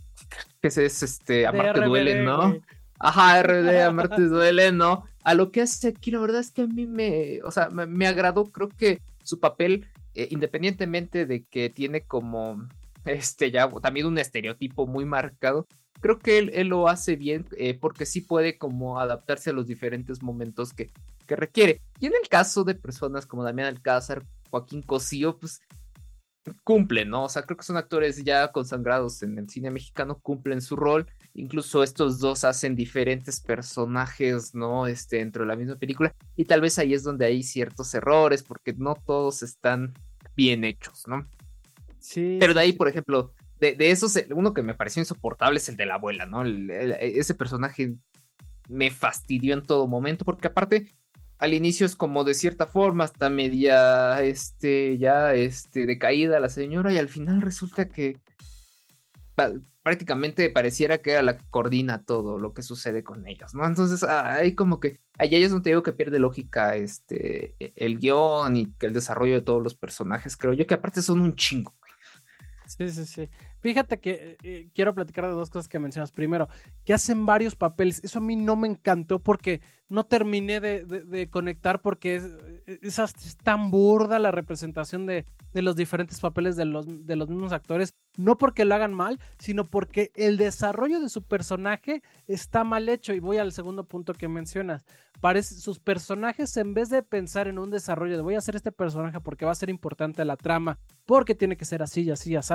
que 0.61 0.69
es 0.69 0.79
este 0.79 1.47
Amarte 1.47 1.83
duele, 1.83 2.23
¿no? 2.23 2.57
Ajá, 2.99 3.41
RD, 3.41 3.83
Amarte 3.83 4.23
duele, 4.29 4.73
¿no? 4.73 5.05
A 5.23 5.35
lo 5.35 5.53
que 5.53 5.61
hace 5.61 5.89
aquí, 5.89 6.11
la 6.11 6.19
verdad 6.19 6.41
es 6.41 6.51
que 6.51 6.63
a 6.63 6.67
mí 6.67 6.87
me, 6.87 7.41
o 7.45 7.53
sea, 7.53 7.69
me, 7.71 8.07
agradó, 8.09 8.47
creo 8.47 8.69
que 8.69 9.01
su 9.23 9.39
papel, 9.39 9.87
eh, 10.15 10.27
independientemente 10.31 11.25
de 11.25 11.45
que 11.45 11.71
tiene 11.71 12.03
como, 12.03 12.67
este, 13.05 13.53
ya 13.53 13.69
también 13.81 14.07
un 14.07 14.19
estereotipo 14.19 14.89
muy 14.89 15.05
marcado, 15.05 15.69
creo 16.01 16.19
que 16.19 16.39
él, 16.39 16.51
él 16.53 16.67
lo 16.69 16.89
hace 16.89 17.15
bien 17.15 17.47
eh, 17.57 17.75
porque 17.75 18.07
sí 18.07 18.23
puede 18.23 18.59
como 18.59 18.99
adaptarse 18.99 19.51
a 19.51 19.53
los 19.53 19.69
diferentes 19.69 20.21
momentos 20.21 20.73
que, 20.73 20.91
que 21.29 21.37
requiere. 21.37 21.81
Y 22.01 22.07
en 22.07 22.15
el 22.21 22.29
caso 22.29 22.65
de 22.65 22.75
personas 22.75 23.25
como 23.27 23.45
Damián 23.45 23.69
Alcázar, 23.69 24.25
Joaquín 24.51 24.83
Cosío, 24.83 25.39
pues 25.39 25.61
cumplen, 26.65 27.11
¿no? 27.11 27.25
O 27.25 27.29
sea, 27.29 27.43
creo 27.43 27.57
que 27.57 27.65
son 27.65 27.77
actores 27.77 28.23
ya 28.25 28.51
consagrados 28.51 29.23
en 29.23 29.39
el 29.39 29.49
cine 29.49 29.71
mexicano, 29.71 30.19
cumplen 30.21 30.61
su 30.61 30.77
rol. 30.77 31.07
Incluso 31.35 31.83
estos 31.83 32.19
dos 32.19 32.45
hacen 32.45 32.75
diferentes 32.75 33.41
personajes, 33.41 34.55
¿no? 34.55 34.87
Este, 34.87 35.19
dentro 35.19 35.43
de 35.43 35.49
la 35.49 35.57
misma 35.57 35.77
película. 35.77 36.15
Y 36.37 36.45
tal 36.45 36.61
vez 36.61 36.79
ahí 36.79 36.95
es 36.95 37.03
donde 37.03 37.27
hay 37.27 37.43
ciertos 37.43 37.93
errores, 37.95 38.43
porque 38.43 38.73
no 38.73 38.95
todos 38.95 39.43
están 39.43 39.95
bien 40.35 40.65
hechos, 40.65 41.07
¿no? 41.07 41.27
Sí. 41.99 42.39
Pero 42.41 42.55
de 42.55 42.61
ahí, 42.61 42.73
por 42.73 42.89
ejemplo, 42.89 43.33
de, 43.61 43.75
de 43.75 43.91
esos, 43.91 44.19
uno 44.31 44.55
que 44.55 44.63
me 44.63 44.75
pareció 44.75 45.01
insoportable 45.01 45.59
es 45.59 45.69
el 45.69 45.77
de 45.77 45.87
la 45.87 45.95
abuela, 45.95 46.25
¿no? 46.25 46.43
ese 46.45 47.35
personaje 47.35 47.95
me 48.69 48.91
fastidió 48.91 49.53
en 49.53 49.63
todo 49.63 49.87
momento, 49.87 50.25
porque 50.25 50.49
aparte 50.49 50.95
al 51.41 51.55
inicio 51.55 51.87
es 51.87 51.97
como 51.97 52.23
de 52.23 52.35
cierta 52.35 52.67
forma, 52.67 53.05
hasta 53.05 53.31
media, 53.31 54.23
este, 54.23 54.99
ya, 54.99 55.35
este, 55.35 55.87
decaída 55.87 56.39
la 56.39 56.51
señora 56.51 56.93
y 56.93 56.99
al 56.99 57.09
final 57.09 57.41
resulta 57.41 57.89
que 57.89 58.19
prácticamente 59.83 60.51
pareciera 60.51 60.99
que 60.99 61.13
era 61.13 61.23
la 61.23 61.39
que 61.39 61.45
coordina 61.49 62.05
todo 62.05 62.39
lo 62.39 62.53
que 62.53 62.61
sucede 62.61 63.03
con 63.03 63.27
ellos, 63.27 63.55
¿no? 63.55 63.67
Entonces, 63.67 64.03
hay 64.03 64.55
como 64.55 64.81
que, 64.81 65.01
allá 65.19 65.39
es 65.39 65.51
donde 65.51 65.71
digo 65.71 65.83
que 65.83 65.95
pierde 65.95 66.19
lógica, 66.19 66.77
este, 66.77 67.55
e, 67.59 67.73
el 67.75 67.99
guion 67.99 68.59
y 68.59 68.75
el 68.81 68.93
desarrollo 68.93 69.35
de 69.35 69.41
todos 69.41 69.63
los 69.63 69.75
personajes, 69.75 70.37
creo 70.37 70.53
yo 70.53 70.67
que 70.67 70.75
aparte 70.75 71.01
son 71.01 71.23
un 71.23 71.35
chingo. 71.37 71.75
Sí, 72.67 72.91
sí, 72.91 73.07
sí. 73.07 73.31
Fíjate 73.61 73.99
que 74.01 74.37
eh, 74.43 74.71
quiero 74.75 74.95
platicar 74.95 75.27
de 75.27 75.33
dos 75.33 75.51
cosas 75.51 75.69
que 75.69 75.79
mencionas. 75.79 76.13
Primero, 76.13 76.49
que 76.85 76.95
hacen 76.95 77.27
varios 77.27 77.57
papeles. 77.57 78.03
Eso 78.03 78.19
a 78.19 78.23
mí 78.23 78.37
no 78.37 78.57
me 78.57 78.69
encantó 78.69 79.19
porque 79.19 79.61
no 79.89 80.05
terminé 80.05 80.61
de, 80.61 81.29
conectar 81.31 81.81
porque 81.81 82.17
es, 82.17 83.37
tan 83.43 83.71
burda 83.71 84.19
la 84.19 84.31
representación 84.31 85.07
de, 85.07 85.27
los 85.53 85.77
diferentes 85.77 86.21
papeles 86.21 86.57
de 86.57 86.65
los, 86.65 87.07
de 87.07 87.17
los 87.17 87.29
mismos 87.29 87.53
actores 87.53 87.95
no 88.17 88.37
porque 88.37 88.65
lo 88.65 88.75
hagan 88.75 88.93
mal, 88.93 89.19
sino 89.39 89.65
porque 89.65 90.11
el 90.15 90.37
desarrollo 90.37 91.01
de 91.01 91.09
su 91.09 91.23
personaje 91.23 92.03
está 92.27 92.65
mal 92.65 92.89
hecho. 92.89 93.13
Y 93.13 93.21
voy 93.21 93.39
al 93.39 93.53
segundo 93.53 93.85
punto 93.85 94.15
que 94.15 94.29
mencionas. 94.29 94.85
Parece, 95.21 95.55
sus 95.55 95.79
personajes, 95.79 96.57
en 96.57 96.75
vez 96.75 96.89
de 96.89 97.03
pensar 97.03 97.49
en 97.49 97.59
un 97.59 97.71
desarrollo 97.71 98.17
de 98.17 98.23
voy 98.23 98.35
a 98.35 98.39
hacer 98.39 98.57
este 98.57 98.73
personaje 98.73 99.21
porque 99.21 99.45
va 99.45 99.53
a 99.53 99.57
ser 99.57 99.71
importante 99.71 100.25
la 100.25 100.37
trama, 100.37 100.79
porque 101.07 101.35
tiene 101.35 101.57
que 101.57 101.65
ser 101.65 101.83
así 101.83 102.03
y 102.03 102.11
así, 102.11 102.37
así, 102.37 102.55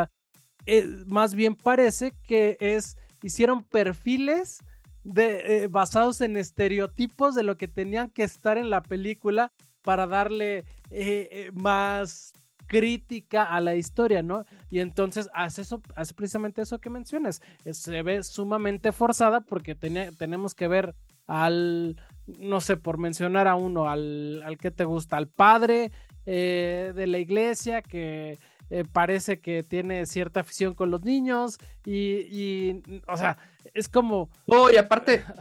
eh, 0.65 1.03
más 1.05 1.36
bien 1.36 1.55
parece 1.55 2.13
que 2.24 2.57
es, 2.60 2.98
hicieron 3.22 3.63
perfiles 3.63 4.60
de, 5.03 5.63
eh, 5.63 5.67
basados 5.67 6.22
en 6.22 6.38
estereotipos 6.38 7.36
de 7.36 7.43
lo 7.43 7.57
que 7.57 7.67
tenían 7.67 8.10
que 8.10 8.24
estar 8.24 8.57
en 8.57 8.69
la 8.69 8.81
película 8.81 9.51
para 9.84 10.07
darle 10.07 10.65
eh, 10.89 11.51
más 11.53 12.34
crítica 12.65 13.43
a 13.43 13.62
la 13.62 13.75
historia, 13.75 14.24
¿no? 14.24 14.45
Y 14.72 14.79
entonces 14.79 15.29
hace 15.36 15.62
eso, 15.62 15.84
hace 15.95 16.15
precisamente 16.15 16.63
eso 16.63 16.79
que 16.79 16.89
mencionas. 16.89 17.43
Se 17.72 18.01
ve 18.01 18.24
sumamente 18.24 18.91
forzada 18.91 19.41
porque 19.41 19.75
tenemos 19.75 20.55
que 20.55 20.67
ver 20.67 20.95
al, 21.27 21.95
no 22.39 22.62
sé, 22.62 22.77
por 22.77 22.98
mencionar 22.98 23.48
a 23.48 23.53
uno, 23.53 23.88
al, 23.88 24.41
al 24.43 24.57
que 24.57 24.72
te 24.72 24.84
gusta, 24.84 25.17
al 25.17 25.27
padre 25.27 25.91
de 26.25 27.05
la 27.05 27.19
iglesia 27.19 27.84
que 27.84 28.39
eh, 28.69 28.84
parece 28.91 29.39
que 29.39 29.63
tiene 29.63 30.05
cierta 30.05 30.39
afición 30.39 30.74
con 30.74 30.91
los 30.91 31.03
niños 31.03 31.57
y, 31.86 32.81
o 33.07 33.17
sea, 33.17 33.38
es 33.74 33.88
como... 33.89 34.29
No, 34.48 34.72
y 34.72 34.77
aparte... 34.77 35.24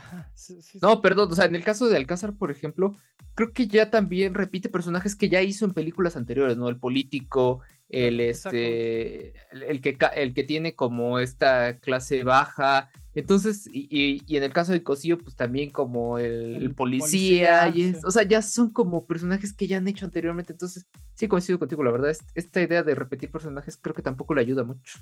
No, 0.83 1.01
perdón, 1.01 1.33
o 1.33 1.35
sea, 1.35 1.47
en 1.47 1.55
el 1.55 1.65
caso 1.65 1.89
de 1.89 1.97
Alcázar, 1.97 2.35
por 2.35 2.51
ejemplo, 2.51 2.97
creo 3.35 3.53
que 3.53 3.67
ya 3.67 3.91
también 3.91 4.35
repite 4.35 4.69
personajes 4.69 5.17
que 5.17 5.29
ya 5.31 5.41
hizo 5.41 5.65
en 5.65 5.73
películas 5.73 6.17
anteriores, 6.17 6.57
¿no? 6.57 6.69
El 6.69 6.77
político, 6.77 7.61
el 7.89 8.21
este, 8.21 9.35
el, 9.53 9.81
que, 9.81 9.97
el 10.17 10.35
que 10.35 10.45
tiene 10.45 10.75
como 10.75 11.19
esta 11.19 11.79
clase 11.79 12.25
baja. 12.25 12.91
Entonces, 13.15 13.69
y, 13.73 14.23
en 14.37 14.43
el 14.43 14.53
caso 14.53 14.73
de 14.73 14.83
Cosío, 14.83 15.19
pues 15.19 15.37
también 15.37 15.71
como 15.71 16.19
el, 16.19 16.75
policía, 16.75 17.69
y 17.69 17.95
o 18.05 18.11
sea, 18.11 18.25
ya 18.25 18.43
son 18.43 18.71
como 18.71 19.07
personajes 19.07 19.53
que 19.53 19.69
ya 19.69 19.77
han 19.77 19.87
hecho 19.87 20.05
anteriormente. 20.05 20.53
Entonces, 20.53 20.87
sí 21.15 21.29
coincido 21.29 21.59
contigo, 21.59 21.85
la 21.85 21.93
verdad, 21.93 22.17
esta 22.35 22.61
idea 22.61 22.83
de 22.83 22.95
repetir 22.95 23.31
personajes 23.31 23.79
creo 23.81 23.95
que 23.95 24.03
tampoco 24.03 24.35
le 24.35 24.41
ayuda 24.41 24.65
mucho. 24.65 24.99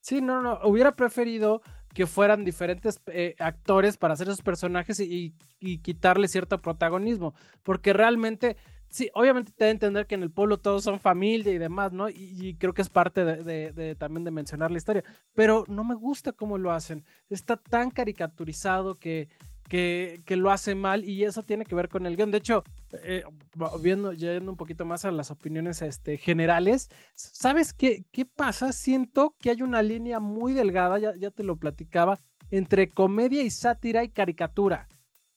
Sí, 0.00 0.22
no, 0.22 0.40
no, 0.40 0.58
hubiera 0.64 0.96
preferido 0.96 1.60
que 1.92 2.06
fueran 2.06 2.44
diferentes 2.44 3.00
eh, 3.06 3.34
actores 3.38 3.96
para 3.96 4.14
hacer 4.14 4.28
esos 4.28 4.42
personajes 4.42 5.00
y, 5.00 5.34
quitarle 5.82 6.28
cierto 6.28 6.62
protagonismo, 6.62 7.34
porque 7.62 7.92
realmente, 7.92 8.56
sí, 8.90 9.10
obviamente 9.14 9.52
te 9.52 9.64
da 9.64 9.68
a 9.68 9.72
entender 9.72 10.06
que 10.06 10.14
en 10.14 10.22
el 10.22 10.30
pueblo 10.30 10.58
todos 10.58 10.84
son 10.84 11.00
familia 11.00 11.52
y 11.52 11.58
demás, 11.58 11.92
¿no? 11.92 12.08
Y, 12.08 12.56
creo 12.58 12.74
que 12.74 12.82
es 12.82 12.90
parte 12.90 13.24
de, 13.24 13.96
también 13.96 14.24
de 14.24 14.30
mencionar 14.30 14.70
la 14.70 14.78
historia, 14.78 15.04
pero 15.34 15.64
no 15.68 15.84
me 15.84 15.94
gusta 15.94 16.32
cómo 16.32 16.58
lo 16.58 16.72
hacen, 16.72 17.04
está 17.28 17.56
tan 17.56 17.90
caricaturizado 17.90 18.98
que 18.98 19.28
que, 19.70 20.36
lo 20.36 20.50
hace 20.50 20.74
mal 20.74 21.04
y 21.04 21.24
eso 21.24 21.44
tiene 21.44 21.64
que 21.64 21.76
ver 21.76 21.88
con 21.88 22.04
el 22.04 22.16
guion. 22.16 22.32
De 22.32 22.38
hecho, 22.38 22.64
eh, 23.04 23.22
viendo, 23.80 24.12
yendo 24.12 24.50
un 24.50 24.56
poquito 24.56 24.84
más 24.84 25.04
a 25.04 25.12
las 25.12 25.30
opiniones 25.30 25.80
este, 25.80 26.18
generales, 26.18 26.90
¿sabes 27.14 27.72
qué, 27.72 28.04
qué 28.10 28.26
pasa? 28.26 28.72
Siento 28.72 29.36
que 29.38 29.50
hay 29.50 29.62
una 29.62 29.80
línea 29.80 30.18
muy 30.18 30.54
delgada, 30.54 30.98
ya, 30.98 31.14
ya 31.14 31.30
te 31.30 31.44
lo 31.44 31.56
platicaba, 31.56 32.18
entre 32.50 32.88
comedia 32.88 33.42
y 33.42 33.50
sátira 33.50 34.02
y 34.02 34.08
caricatura. 34.08 34.88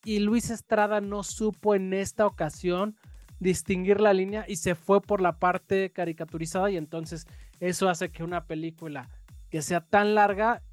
Y 0.04 0.18
Luis 0.20 0.50
Estrada 0.50 1.00
no 1.00 1.22
supo 1.22 1.76
en 1.76 1.94
esta 1.94 2.26
ocasión 2.26 2.98
distinguir 3.44 4.02
la 4.02 4.14
línea 4.14 4.46
y 4.48 4.56
se 4.56 4.74
fue 4.74 5.02
por 5.02 5.22
la 5.22 5.38
parte 5.38 5.92
caricaturizada 5.92 6.72
y 6.72 6.78
entonces 6.78 7.28
eso 7.60 7.90
hace 7.90 8.10
que 8.10 8.24
una 8.24 8.46
película 8.46 9.10
que 9.50 9.62
sea 9.62 9.82
tan 9.82 10.16
larga 10.16 10.64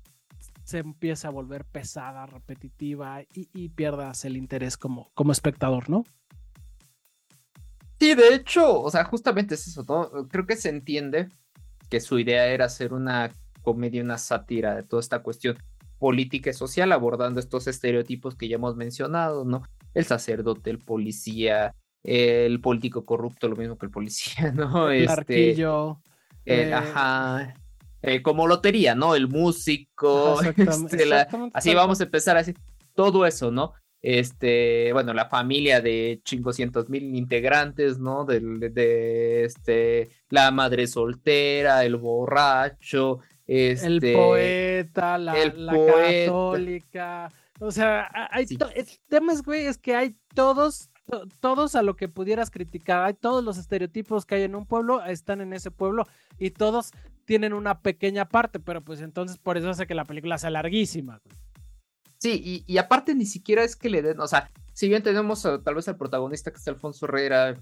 se 0.64 0.78
empieza 0.78 1.28
a 1.28 1.32
volver 1.32 1.64
pesada, 1.64 2.26
repetitiva 2.26 3.22
y, 3.34 3.68
pierdas 3.70 4.24
el 4.24 4.36
interés 4.36 4.76
como, 4.76 5.10
como 5.14 5.32
espectador, 5.32 5.90
¿no? 5.90 6.04
Sí, 7.98 8.14
de 8.14 8.34
hecho, 8.34 8.80
o 8.80 8.90
sea, 8.90 9.04
justamente 9.04 9.56
es 9.56 9.66
eso, 9.66 9.84
¿no? 9.86 10.28
Creo 10.28 10.46
que 10.46 10.56
se 10.56 10.70
entiende 10.70 11.28
que 11.90 12.00
su 12.00 12.18
idea 12.18 12.46
era 12.46 12.66
hacer 12.66 12.94
una 12.94 13.34
comedia, 13.62 14.02
una 14.02 14.16
sátira 14.16 14.74
de 14.74 14.84
toda 14.84 15.00
esta 15.00 15.22
cuestión 15.22 15.58
política 15.98 16.50
y 16.50 16.54
social, 16.54 16.92
abordando 16.92 17.40
estos 17.40 17.66
estereotipos 17.66 18.36
que 18.36 18.48
ya 18.48 18.54
hemos 18.54 18.76
mencionado, 18.76 19.44
¿no? 19.44 19.62
El 19.92 20.06
sacerdote, 20.06 20.70
el 20.70 20.78
policía, 20.78 21.74
el 22.02 22.60
político 22.60 23.04
corrupto, 23.04 23.48
lo 23.48 23.56
mismo 23.56 23.76
que 23.76 23.86
el 23.86 23.92
policía, 23.92 24.52
¿no? 24.54 24.90
El 24.90 25.04
este, 25.04 25.56
eh, 26.46 26.72
ajá, 26.72 27.54
eh, 28.02 28.22
como 28.22 28.46
lotería, 28.46 28.94
¿no? 28.94 29.14
El 29.14 29.28
músico, 29.28 30.40
este, 30.56 31.08
así 31.52 31.74
vamos 31.74 32.00
a 32.00 32.04
empezar 32.04 32.36
así, 32.36 32.54
todo 32.94 33.26
eso, 33.26 33.50
¿no? 33.50 33.74
Este, 34.02 34.94
bueno, 34.94 35.12
la 35.12 35.28
familia 35.28 35.82
de 35.82 36.22
chingoscientos 36.24 36.88
mil 36.88 37.14
integrantes, 37.14 37.98
¿no? 37.98 38.24
De, 38.24 38.40
de, 38.40 39.44
este, 39.44 40.08
la 40.30 40.50
madre 40.50 40.86
soltera, 40.86 41.84
el 41.84 41.96
borracho, 41.96 43.18
este, 43.46 43.86
el 43.86 44.00
poeta, 44.00 45.18
la, 45.18 45.34
católica, 45.34 47.30
o 47.60 47.70
sea, 47.70 48.08
hay 48.30 48.46
temas, 49.08 49.42
güey, 49.42 49.66
es 49.66 49.76
que 49.76 49.94
hay 49.94 50.16
todos 50.34 50.88
todos 51.40 51.74
a 51.74 51.82
lo 51.82 51.96
que 51.96 52.08
pudieras 52.08 52.50
criticar, 52.50 53.04
hay 53.04 53.14
todos 53.14 53.44
los 53.44 53.58
estereotipos 53.58 54.26
que 54.26 54.36
hay 54.36 54.42
en 54.42 54.54
un 54.54 54.66
pueblo, 54.66 55.04
están 55.04 55.40
en 55.40 55.52
ese 55.52 55.70
pueblo 55.70 56.06
y 56.38 56.50
todos 56.50 56.92
tienen 57.24 57.52
una 57.52 57.80
pequeña 57.80 58.28
parte, 58.28 58.60
pero 58.60 58.82
pues 58.82 59.00
entonces 59.00 59.38
por 59.38 59.56
eso 59.56 59.70
hace 59.70 59.86
que 59.86 59.94
la 59.94 60.04
película 60.04 60.38
sea 60.38 60.50
larguísima. 60.50 61.20
Sí, 62.18 62.64
y, 62.66 62.78
aparte 62.78 63.14
ni 63.14 63.24
siquiera 63.24 63.64
es 63.64 63.76
que 63.76 63.88
le 63.88 64.02
den, 64.02 64.20
o 64.20 64.26
sea, 64.26 64.50
si 64.74 64.88
bien 64.88 65.02
tenemos 65.02 65.42
tal 65.42 65.74
vez 65.74 65.88
al 65.88 65.96
protagonista 65.96 66.50
que 66.50 66.58
es 66.58 66.68
Alfonso 66.68 67.06
Herrera, 67.06 67.54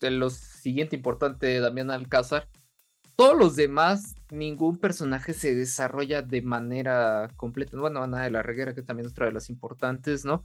de 0.00 0.10
lo 0.10 0.30
siguiente 0.30 0.96
importante, 0.96 1.60
Damián 1.60 1.90
Alcázar, 1.90 2.48
todos 3.16 3.38
los 3.38 3.54
demás, 3.54 4.16
ningún 4.30 4.78
personaje 4.78 5.32
se 5.32 5.54
desarrolla 5.54 6.22
de 6.22 6.42
manera 6.42 7.28
completa. 7.36 7.76
Bueno, 7.76 8.02
Ana 8.02 8.24
de 8.24 8.30
la 8.30 8.42
Reguera, 8.42 8.74
que 8.74 8.82
también 8.82 9.06
es 9.06 9.12
otra 9.12 9.26
de 9.26 9.32
las 9.32 9.50
importantes, 9.50 10.24
¿no? 10.24 10.42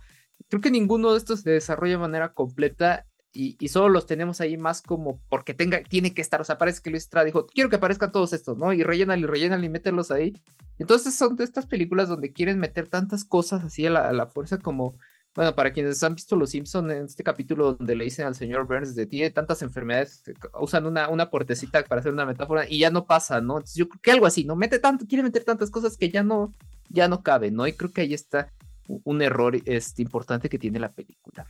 Creo 0.47 0.61
que 0.61 0.71
ninguno 0.71 1.11
de 1.11 1.17
estos 1.17 1.41
se 1.41 1.51
desarrolla 1.51 1.93
de 1.93 1.99
manera 1.99 2.33
completa 2.33 3.05
y, 3.31 3.67
solo 3.67 3.89
los 3.89 4.05
tenemos 4.05 4.41
ahí 4.41 4.57
más 4.57 4.81
como 4.81 5.21
porque 5.29 5.53
tenga, 5.53 5.83
tiene 5.83 6.13
que 6.13 6.21
estar, 6.21 6.41
o 6.41 6.43
sea, 6.43 6.57
parece 6.57 6.81
que 6.81 6.89
Luis 6.89 7.03
Estrada 7.03 7.25
dijo, 7.25 7.45
quiero 7.45 7.69
que 7.69 7.75
aparezcan 7.75 8.11
todos 8.11 8.33
estos, 8.33 8.57
¿no? 8.57 8.73
Y 8.73 8.83
rellenan 8.83 9.19
y 9.19 9.25
rellenan 9.25 9.63
y 9.63 9.69
mételos 9.69 10.11
ahí. 10.11 10.33
Entonces 10.79 11.13
son 11.15 11.35
de 11.35 11.43
estas 11.43 11.65
películas 11.67 12.09
donde 12.09 12.31
quieren 12.31 12.59
meter 12.59 12.87
tantas 12.87 13.25
cosas 13.25 13.63
así 13.63 13.85
a 13.85 13.91
la, 13.91 14.27
fuerza 14.27 14.57
como, 14.57 14.97
bueno, 15.35 15.53
para 15.53 15.71
quienes 15.73 16.01
han 16.03 16.15
visto 16.15 16.35
Los 16.35 16.51
Simpson 16.51 16.89
en 16.89 17.05
este 17.05 17.23
capítulo 17.23 17.73
donde 17.73 17.95
le 17.95 18.05
dicen 18.05 18.25
al 18.25 18.35
señor 18.35 18.65
Burns 18.65 18.95
de 18.95 19.05
tiene 19.05 19.29
tantas 19.29 19.61
enfermedades, 19.61 20.23
usan 20.59 20.85
una, 20.87 21.09
una 21.09 21.29
puertecita 21.29 21.83
para 21.83 21.99
hacer 21.99 22.13
una 22.13 22.25
metáfora 22.25 22.65
y 22.67 22.79
ya 22.79 22.89
no 22.89 23.05
pasa, 23.05 23.41
¿no? 23.41 23.57
Entonces 23.57 23.75
yo 23.75 23.89
creo 23.89 24.01
que 24.01 24.11
algo 24.11 24.25
así, 24.25 24.43
¿no? 24.43 24.55
Mete 24.55 24.79
tanto, 24.79 25.05
quiere 25.05 25.23
meter 25.23 25.43
tantas 25.43 25.69
cosas 25.69 25.97
que 25.97 26.09
ya 26.09 26.23
no, 26.23 26.51
ya 26.89 27.07
no 27.07 27.21
cabe, 27.21 27.51
¿no? 27.51 27.67
Y 27.67 27.73
creo 27.73 27.91
que 27.91 28.01
ahí 28.01 28.13
está 28.13 28.51
un 28.89 29.21
error 29.21 29.55
este, 29.65 30.01
importante 30.01 30.49
que 30.49 30.59
tiene 30.59 30.79
la 30.79 30.91
película. 30.91 31.45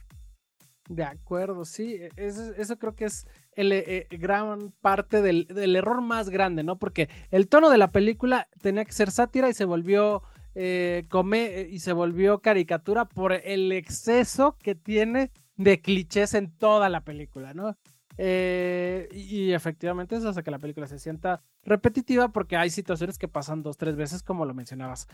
De 0.90 1.04
acuerdo, 1.04 1.66
sí, 1.66 1.94
e, 1.96 2.10
eso, 2.18 2.80
creo 2.80 2.96
que 2.96 3.06
es 3.06 3.28
el, 3.52 3.72
eh, 3.72 4.08
eh, 4.10 4.18
gran 4.18 4.72
parte 4.82 5.22
del, 5.22 5.48
error 5.76 6.02
más 6.02 6.30
grande, 6.30 6.64
¿no? 6.64 6.80
Porque 6.80 7.10
el 7.30 7.48
tono 7.48 7.70
de 7.70 7.78
la 7.78 7.92
película 7.92 8.48
tenía 8.60 8.86
que 8.86 8.92
ser 8.92 9.12
sátira 9.12 9.50
y 9.50 9.54
se 9.54 9.66
volvió 9.66 10.24
eh, 10.56 11.06
come, 11.10 11.68
y 11.70 11.80
se 11.80 11.94
volvió 11.94 12.40
caricatura 12.40 13.06
por 13.06 13.34
el 13.34 13.72
exceso 13.72 14.58
que 14.58 14.74
tiene 14.74 15.32
de 15.58 15.80
clichés 15.80 16.34
en 16.34 16.52
toda 16.52 16.90
la 16.90 17.02
película, 17.04 17.54
¿no? 17.54 17.78
Y, 18.22 19.54
efectivamente 19.54 20.16
eso 20.16 20.30
hace 20.30 20.44
que 20.44 20.52
la 20.52 20.60
película 20.60 20.88
se 20.88 21.00
sienta 21.00 21.42
repetitiva 21.64 22.30
porque 22.30 22.58
hay 22.58 22.70
situaciones 22.70 23.18
que 23.18 23.28
pasan 23.28 23.64
dos, 23.64 23.78
tres 23.78 23.96
veces, 23.96 24.24
como 24.24 24.46
lo 24.46 24.54
mencionabas 24.54 25.08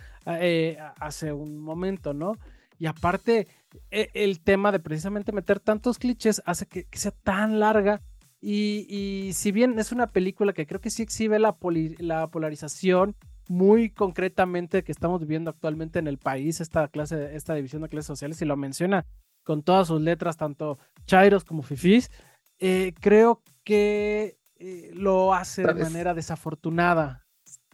hace 1.00 1.32
un 1.34 1.58
momento, 1.60 2.14
¿no? 2.14 2.36
Y 2.78 2.88
aparte, 2.88 3.48
e, 3.92 4.10
el 4.14 4.42
tema 4.42 4.72
de 4.72 4.80
precisamente 4.80 5.32
meter 5.32 5.60
tantos 5.60 5.98
clichés 5.98 6.42
hace 6.46 6.66
que, 6.66 6.88
sea 6.92 7.12
tan 7.12 7.60
larga. 7.60 8.02
Y, 8.42 9.32
si 9.34 9.52
bien 9.52 9.80
es 9.80 9.92
una 9.92 10.12
película 10.12 10.54
que 10.54 10.68
creo 10.68 10.80
que 10.80 10.92
sí 10.92 11.02
exhibe 11.02 11.40
la, 11.40 11.58
la 12.00 12.28
polarización 12.28 13.16
muy 13.48 13.90
concretamente 13.90 14.84
que 14.84 14.92
estamos 14.92 15.22
viviendo 15.22 15.50
actualmente 15.50 16.00
en 16.00 16.08
el 16.08 16.18
país, 16.18 16.62
esta 16.62 16.88
clase, 16.88 17.36
esta 17.36 17.56
división 17.56 17.82
de 17.82 17.90
clases 17.90 18.08
sociales, 18.08 18.42
y 18.42 18.46
lo 18.46 18.58
menciona 18.58 19.06
con 19.44 19.64
todas 19.64 19.88
sus 19.88 20.02
letras, 20.02 20.38
tanto 20.38 20.78
Chairos 21.06 21.44
como 21.44 21.64
Fifis, 21.64 22.12
eh, 22.60 22.94
creo 23.00 23.44
que 23.64 24.38
eh, 24.58 24.92
lo 24.94 25.34
hace 25.34 25.64
de 25.64 25.74
manera 25.74 26.14
desafortunada. 26.14 27.26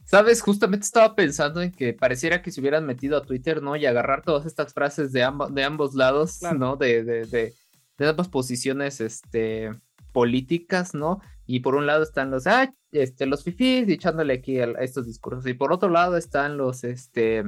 Sabes, 0.04 0.42
justamente 0.42 0.84
estaba 0.84 1.14
pensando 1.14 1.62
en 1.62 1.70
que 1.70 1.94
pareciera 1.94 2.42
que 2.42 2.50
se 2.50 2.60
hubieran 2.60 2.84
metido 2.84 3.16
a 3.16 3.22
Twitter, 3.22 3.62
¿no? 3.62 3.76
Y 3.76 3.86
agarrar 3.86 4.22
todas 4.22 4.46
estas 4.46 4.74
frases 4.74 5.12
de, 5.12 5.26
de 5.50 5.64
ambos 5.64 5.94
lados, 5.94 6.40
¿no? 6.58 6.76
De, 6.76 7.04
de, 7.04 7.26
de, 7.26 8.08
ambas 8.08 8.28
posiciones 8.28 9.00
este, 9.00 9.70
políticas, 10.12 10.92
¿no? 10.92 11.20
Y 11.46 11.60
por 11.60 11.76
un 11.76 11.86
lado 11.86 12.02
están 12.02 12.30
los, 12.30 12.46
ah, 12.46 12.74
este, 12.90 13.26
los 13.26 13.44
fifís 13.44 13.88
echándole 13.88 14.34
aquí 14.34 14.58
a, 14.60 14.66
estos 14.80 15.06
discursos. 15.06 15.46
Y 15.46 15.54
por 15.54 15.72
otro 15.72 15.88
lado 15.88 16.16
están 16.16 16.56
los, 16.56 16.84
este, 16.84 17.44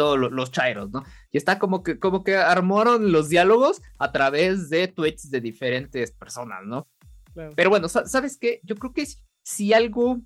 todos 0.00 0.18
los, 0.18 0.50
chairos, 0.50 0.90
¿no? 0.90 1.04
Y 1.30 1.36
está 1.36 1.58
como 1.58 1.82
que, 1.82 1.98
como 1.98 2.24
que 2.24 2.34
armaron 2.34 3.12
los 3.12 3.28
diálogos 3.28 3.82
a 3.98 4.12
través 4.12 4.70
de 4.70 4.88
tweets 4.88 5.30
de 5.30 5.42
diferentes 5.42 6.10
personas, 6.10 6.64
¿no? 6.64 6.88
Pero 7.54 7.68
bueno, 7.68 7.86
¿sabes 7.90 8.38
qué? 8.38 8.60
Yo 8.62 8.76
creo 8.76 8.94
que 8.94 9.06
si, 9.42 9.74
algo, 9.74 10.22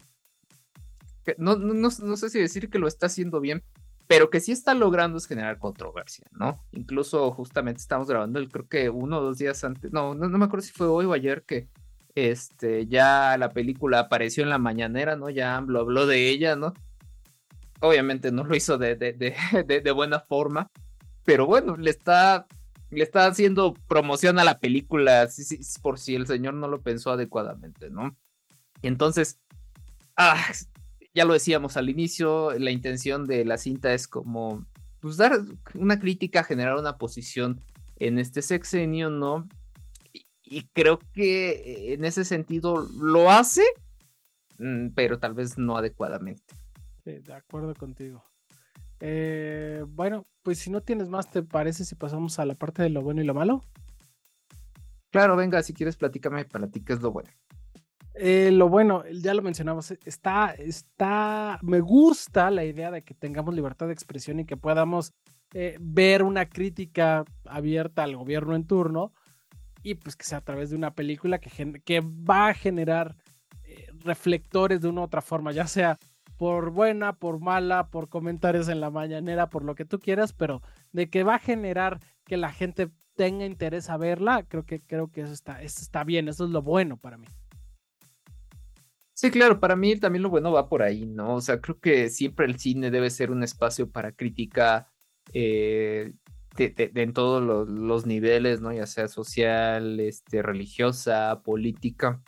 no, 1.38 1.56
no, 1.56 1.74
no, 1.74 1.88
no 1.90 2.16
sé 2.16 2.30
si 2.30 2.38
decir 2.38 2.70
que 2.70 2.78
lo 2.78 2.86
está 2.86 3.06
haciendo 3.06 3.40
bien, 3.40 3.64
pero 4.06 4.30
que 4.30 4.38
sí 4.38 4.52
está 4.52 4.74
logrando 4.74 5.18
es 5.18 5.26
generar 5.26 5.58
controversia, 5.58 6.28
¿no? 6.30 6.64
Incluso 6.70 7.32
justamente 7.32 7.80
estamos 7.80 8.06
grabando, 8.06 8.38
el, 8.38 8.48
creo 8.48 8.68
que 8.68 8.90
uno 8.90 9.18
o 9.18 9.22
dos 9.22 9.38
días 9.38 9.64
antes, 9.64 9.92
no, 9.92 10.14
no, 10.14 10.28
me 10.28 10.44
acuerdo 10.44 10.64
si 10.64 10.72
fue 10.72 10.86
hoy 10.86 11.04
o 11.04 11.14
ayer 11.14 11.42
que 11.42 11.68
este, 12.14 12.86
ya 12.86 13.36
la 13.38 13.48
película 13.48 13.98
apareció 13.98 14.44
en 14.44 14.50
la 14.50 14.58
mañanera, 14.58 15.16
¿no? 15.16 15.30
Ya 15.30 15.56
habló, 15.56 15.80
habló 15.80 16.06
de 16.06 16.28
ella, 16.28 16.54
¿no? 16.54 16.74
Obviamente 17.84 18.32
no 18.32 18.44
lo 18.44 18.56
hizo 18.56 18.78
de, 18.78 18.96
de, 18.96 19.12
de, 19.66 19.80
de, 19.80 19.90
buena 19.92 20.20
forma, 20.20 20.70
pero 21.24 21.46
bueno, 21.46 21.76
le 21.76 21.90
está, 21.90 22.46
le 22.90 23.04
está 23.04 23.26
haciendo 23.26 23.74
promoción 23.88 24.38
a 24.38 24.44
la 24.44 24.58
película, 24.58 25.28
por 25.82 25.98
si 25.98 26.14
el 26.14 26.26
señor 26.26 26.54
no 26.54 26.68
lo 26.68 26.80
pensó 26.80 27.10
adecuadamente, 27.10 27.90
¿no? 27.90 28.16
Y 28.82 28.88
entonces, 28.88 29.38
ah, 30.16 30.42
ya 31.14 31.24
lo 31.24 31.34
decíamos 31.34 31.76
al 31.76 31.90
inicio, 31.90 32.58
la 32.58 32.70
intención 32.70 33.26
de 33.26 33.44
la 33.44 33.58
cinta 33.58 33.92
es 33.94 34.08
como 34.08 34.66
pues, 35.00 35.16
dar 35.18 35.38
una 35.74 36.00
crítica, 36.00 36.44
generar 36.44 36.76
una 36.76 36.96
posición 36.96 37.60
en 37.96 38.18
este 38.18 38.42
sexenio, 38.42 39.10
¿no? 39.10 39.46
Y, 40.42 40.62
creo 40.72 40.98
que 41.12 41.94
en 41.94 42.04
ese 42.04 42.24
sentido 42.24 42.88
lo 42.98 43.30
hace, 43.30 43.64
mm, 44.58 44.88
pero 44.94 45.18
tal 45.18 45.34
vez 45.34 45.58
no 45.58 45.76
adecuadamente. 45.76 46.54
Sí, 47.04 47.18
de 47.18 47.34
acuerdo 47.34 47.74
contigo. 47.74 48.24
Eh, 49.00 49.84
bueno, 49.88 50.24
pues 50.42 50.58
si 50.58 50.70
no 50.70 50.80
tienes 50.80 51.10
más, 51.10 51.30
¿te 51.30 51.42
parece 51.42 51.84
si 51.84 51.94
pasamos 51.94 52.38
a 52.38 52.46
la 52.46 52.54
parte 52.54 52.82
de 52.82 52.88
lo 52.88 53.02
bueno 53.02 53.20
y 53.20 53.24
lo 53.24 53.34
malo? 53.34 53.62
Claro, 55.10 55.36
venga, 55.36 55.62
si 55.62 55.74
quieres 55.74 55.96
platícame 55.96 56.46
para 56.46 56.68
ti 56.68 56.80
qué 56.80 56.94
es 56.94 57.02
lo 57.02 57.12
bueno. 57.12 57.28
Eh, 58.14 58.50
lo 58.52 58.70
bueno, 58.70 59.04
ya 59.12 59.34
lo 59.34 59.42
mencionamos, 59.42 59.90
está, 60.06 60.54
está, 60.54 61.58
me 61.62 61.80
gusta 61.80 62.50
la 62.50 62.64
idea 62.64 62.90
de 62.90 63.02
que 63.02 63.12
tengamos 63.12 63.54
libertad 63.54 63.88
de 63.88 63.92
expresión 63.92 64.40
y 64.40 64.46
que 64.46 64.56
podamos 64.56 65.12
eh, 65.52 65.76
ver 65.80 66.22
una 66.22 66.48
crítica 66.48 67.24
abierta 67.44 68.04
al 68.04 68.16
gobierno 68.16 68.54
en 68.54 68.66
turno 68.66 69.12
y 69.82 69.96
pues 69.96 70.16
que 70.16 70.24
sea 70.24 70.38
a 70.38 70.44
través 70.44 70.70
de 70.70 70.76
una 70.76 70.94
película 70.94 71.38
que, 71.40 71.82
que 71.84 72.00
va 72.00 72.48
a 72.48 72.54
generar 72.54 73.16
reflectores 74.04 74.80
de 74.80 74.88
una 74.88 75.02
u 75.02 75.04
otra 75.04 75.20
forma, 75.20 75.52
ya 75.52 75.66
sea 75.66 75.98
por 76.44 76.72
buena, 76.72 77.14
por 77.14 77.40
mala, 77.40 77.88
por 77.88 78.10
comentarios 78.10 78.68
en 78.68 78.78
la 78.78 78.90
mañanera, 78.90 79.48
por 79.48 79.64
lo 79.64 79.74
que 79.74 79.86
tú 79.86 79.98
quieras, 79.98 80.34
pero 80.34 80.60
de 80.92 81.08
que 81.08 81.22
va 81.22 81.36
a 81.36 81.38
generar 81.38 82.00
que 82.26 82.36
la 82.36 82.52
gente 82.52 82.90
tenga 83.16 83.46
interés 83.46 83.88
a 83.88 83.96
verla, 83.96 84.42
creo 84.46 84.66
que, 84.66 84.82
creo 84.82 85.10
que 85.10 85.22
eso 85.22 85.32
está, 85.32 85.62
eso 85.62 85.80
está 85.80 86.04
bien, 86.04 86.28
eso 86.28 86.44
es 86.44 86.50
lo 86.50 86.60
bueno 86.60 86.98
para 86.98 87.16
mí. 87.16 87.26
Sí, 89.14 89.30
claro, 89.30 89.58
para 89.58 89.74
mí 89.74 89.96
también 89.96 90.22
lo 90.22 90.28
bueno 90.28 90.52
va 90.52 90.68
por 90.68 90.82
ahí, 90.82 91.06
¿no? 91.06 91.36
O 91.36 91.40
sea, 91.40 91.62
creo 91.62 91.80
que 91.80 92.10
siempre 92.10 92.44
el 92.44 92.58
cine 92.58 92.90
debe 92.90 93.08
ser 93.08 93.30
un 93.30 93.42
espacio 93.42 93.88
para 93.90 94.12
crítica 94.12 94.92
eh, 95.32 96.12
en 96.58 97.12
todos 97.14 97.42
los, 97.66 98.04
niveles, 98.04 98.60
¿no? 98.60 98.70
Ya 98.70 98.86
sea 98.86 99.08
social, 99.08 99.98
este, 99.98 100.42
religiosa, 100.42 101.40
política. 101.42 102.20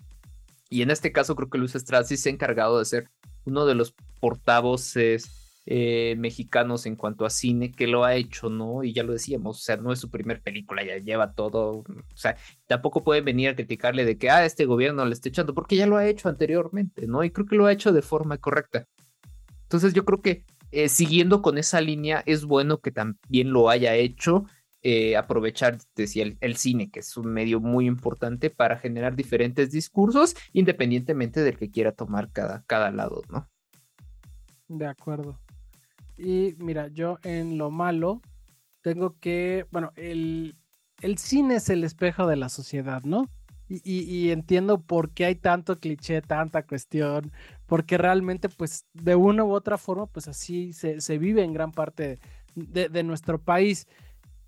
Y 0.71 0.81
en 0.81 0.91
este 0.91 1.13
caso 1.13 1.37
creo 1.37 1.51
que 1.51 1.59
Luis 1.59 1.75
Estrada 1.75 2.05
sí 2.05 2.17
se 2.17 2.31
ha 2.31 2.33
encargado 2.33 2.79
de 2.79 2.87
ser 2.87 3.11
uno 3.47 3.67
de 3.67 3.75
los 3.75 3.95
portavoces 4.21 5.63
eh, 5.67 6.15
mexicanos 6.19 6.87
en 6.87 6.97
cuanto 6.97 7.27
a 7.27 7.31
cine 7.31 7.73
que 7.73 7.87
lo 7.87 8.05
ha 8.05 8.15
hecho, 8.15 8.49
¿no? 8.51 8.85
Y 8.85 8.93
ya 8.93 9.03
lo 9.03 9.13
decíamos, 9.13 9.59
o 9.59 9.61
sea, 9.61 9.77
no 9.77 9.93
es 9.93 9.99
su 9.99 10.11
primer 10.11 10.41
película, 10.41 10.85
ya 10.85 10.99
lleva 10.99 11.33
todo, 11.33 11.79
o 11.79 11.85
sea, 12.15 12.37
tampoco 12.69 13.03
pueden 13.03 13.25
venir 13.25 13.49
a 13.49 13.57
criticarle 13.57 14.05
de 14.05 14.17
que, 14.17 14.31
ah, 14.31 14.45
este 14.45 14.65
gobierno 14.65 15.05
le 15.05 15.13
está 15.13 15.29
echando, 15.29 15.55
porque 15.55 15.77
ya 15.77 15.87
lo 15.87 15.97
ha 15.97 16.07
hecho 16.07 16.29
anteriormente, 16.29 17.07
¿no? 17.07 17.25
Y 17.25 17.31
creo 17.31 17.47
que 17.47 17.57
lo 17.57 17.67
ha 17.67 17.73
hecho 17.73 17.93
de 17.93 18.03
forma 18.03 18.39
correcta. 18.39 18.87
Entonces 19.65 19.93
yo 19.93 20.05
creo 20.05 20.23
que 20.23 20.45
eh, 20.73 20.89
siguiendo 20.89 21.43
con 21.43 21.59
esa 21.59 21.81
línea, 21.81 22.23
es 22.27 22.45
bueno 22.45 22.81
que 22.81 22.91
también 22.91 23.51
lo 23.51 23.71
haya 23.71 23.95
hecho. 23.95 24.45
Eh, 24.89 25.17
aprovechar, 25.17 25.79
decía, 25.97 26.33
el, 26.41 26.57
cine, 26.57 26.93
que 26.93 27.01
es 27.01 27.17
un 27.17 27.27
medio 27.33 27.59
muy 27.59 27.89
importante 27.89 28.51
para 28.51 28.79
generar 28.79 29.17
diferentes 29.17 29.73
discursos, 29.73 30.37
independientemente 30.53 31.43
del 31.43 31.57
que 31.57 31.73
quiera 31.73 31.91
tomar 31.91 32.31
cada, 32.31 32.63
cada 32.69 32.93
lado, 32.93 33.23
¿no? 33.29 33.49
De 34.69 34.87
acuerdo. 34.87 35.41
Y 36.17 36.55
mira, 36.59 36.87
yo 36.87 37.19
en 37.25 37.59
lo 37.59 37.73
malo 37.73 38.23
tengo 38.81 39.17
que, 39.19 39.67
bueno, 39.73 39.93
el, 39.97 40.55
el 41.01 41.19
cine 41.19 41.57
es 41.57 41.69
el 41.69 41.83
espejo 41.83 42.29
de 42.29 42.37
la 42.37 42.49
sociedad, 42.49 43.03
¿no? 43.03 43.27
Y, 43.69 44.31
entiendo 44.31 44.81
por 44.81 45.11
qué 45.11 45.25
hay 45.25 45.35
tanto 45.35 45.81
cliché, 45.81 46.23
tanta 46.23 46.63
cuestión, 46.65 47.33
porque 47.67 47.99
realmente 47.99 48.49
pues 48.49 48.87
de 48.93 49.17
una 49.17 49.43
u 49.43 49.53
otra 49.53 49.79
forma 49.79 50.07
pues 50.07 50.29
así 50.29 50.73
se, 50.73 51.19
vive 51.19 51.43
en 51.43 51.53
gran 51.53 51.73
parte 51.73 52.21
de, 52.55 52.89
de, 52.89 53.03
nuestro 53.03 53.41
país. 53.41 53.89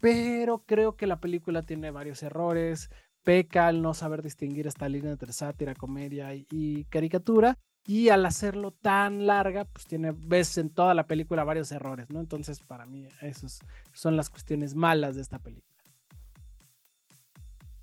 Pero 0.01 0.63
creo 0.67 0.97
que 0.97 1.07
la 1.07 1.21
película 1.21 1.63
tiene 1.63 1.91
varios 1.91 2.23
errores, 2.23 2.91
peca 3.23 3.67
al 3.67 3.83
no 3.83 3.95
saber 3.95 4.23
distinguir 4.23 4.67
esta 4.67 4.89
línea 4.89 5.11
entre 5.11 5.33
sátira, 5.33 5.75
comedia 5.75 6.35
y 6.35 6.85
caricatura. 6.85 7.59
Y 7.87 8.11
al 8.11 8.27
hacerlo 8.27 8.73
tan 8.73 9.27
larga, 9.27 9.65
pues 9.65 9.87
tiene, 9.87 10.13
ves 10.15 10.59
en 10.59 10.69
toda 10.69 10.93
la 10.93 11.07
película 11.07 11.43
varios 11.43 11.73
errores, 11.73 12.11
¿no? 12.11 12.21
Entonces, 12.21 12.61
para 12.61 12.85
mí, 12.85 13.09
esas 13.23 13.61
son 13.95 14.15
las 14.15 14.29
cuestiones 14.29 14.75
malas 14.75 15.17
de 15.17 15.23
esta 15.23 15.39
película. 15.39 15.75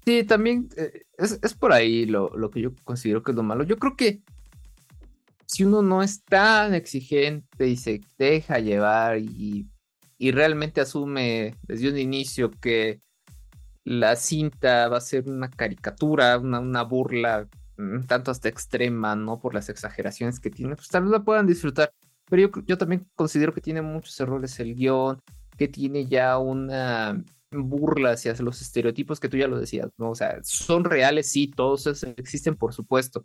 Sí, 0.05 0.23
también 0.23 0.69
eh, 0.77 1.05
es, 1.17 1.55
por 1.55 1.73
ahí 1.73 2.05
lo, 2.05 2.29
lo, 2.37 2.51
que 2.51 2.61
yo 2.61 2.75
considero 2.83 3.23
que 3.23 3.31
es 3.31 3.35
lo 3.35 3.41
malo. 3.41 3.63
Yo 3.63 3.77
creo 3.77 3.95
que 3.95 4.21
si 5.47 5.63
uno 5.63 5.81
no 5.81 6.03
es 6.03 6.23
tan 6.23 6.75
exigente 6.75 7.67
y 7.67 7.75
se 7.75 8.01
deja 8.19 8.59
llevar 8.59 9.17
y, 9.17 9.67
y 10.17 10.31
realmente 10.31 10.81
asume 10.81 11.55
desde 11.63 11.89
un 11.89 11.97
inicio 11.97 12.51
que 12.51 13.01
la 13.83 14.15
cinta 14.15 14.87
va 14.87 14.97
a 14.97 15.01
ser 15.01 15.29
una 15.29 15.49
caricatura, 15.49 16.37
una, 16.37 16.59
una 16.59 16.83
burla 16.83 17.47
tanto 18.07 18.31
hasta 18.31 18.49
extrema, 18.49 19.15
¿no? 19.15 19.39
Por 19.39 19.53
las 19.53 19.69
exageraciones 19.69 20.39
que 20.39 20.49
tiene, 20.49 20.75
pues 20.75 20.87
tal 20.87 21.03
vez 21.03 21.11
la 21.11 21.23
puedan 21.23 21.45
disfrutar. 21.45 21.91
Pero 22.29 22.47
yo, 22.47 22.63
yo 22.65 22.77
también 22.77 23.07
considero 23.15 23.53
que 23.53 23.61
tiene 23.61 23.81
muchos 23.81 24.19
errores 24.19 24.59
el 24.59 24.75
guion, 24.75 25.21
que 25.57 25.67
tiene 25.67 26.05
ya 26.05 26.37
una 26.37 27.21
burla 27.51 28.11
hacia 28.11 28.33
los 28.35 28.61
estereotipos 28.61 29.19
que 29.19 29.29
tú 29.29 29.37
ya 29.37 29.47
lo 29.47 29.59
decías, 29.59 29.89
¿no? 29.97 30.11
O 30.11 30.15
sea, 30.15 30.39
son 30.43 30.83
reales, 30.83 31.29
sí, 31.29 31.47
todos 31.47 32.03
existen, 32.17 32.55
por 32.55 32.73
supuesto. 32.73 33.23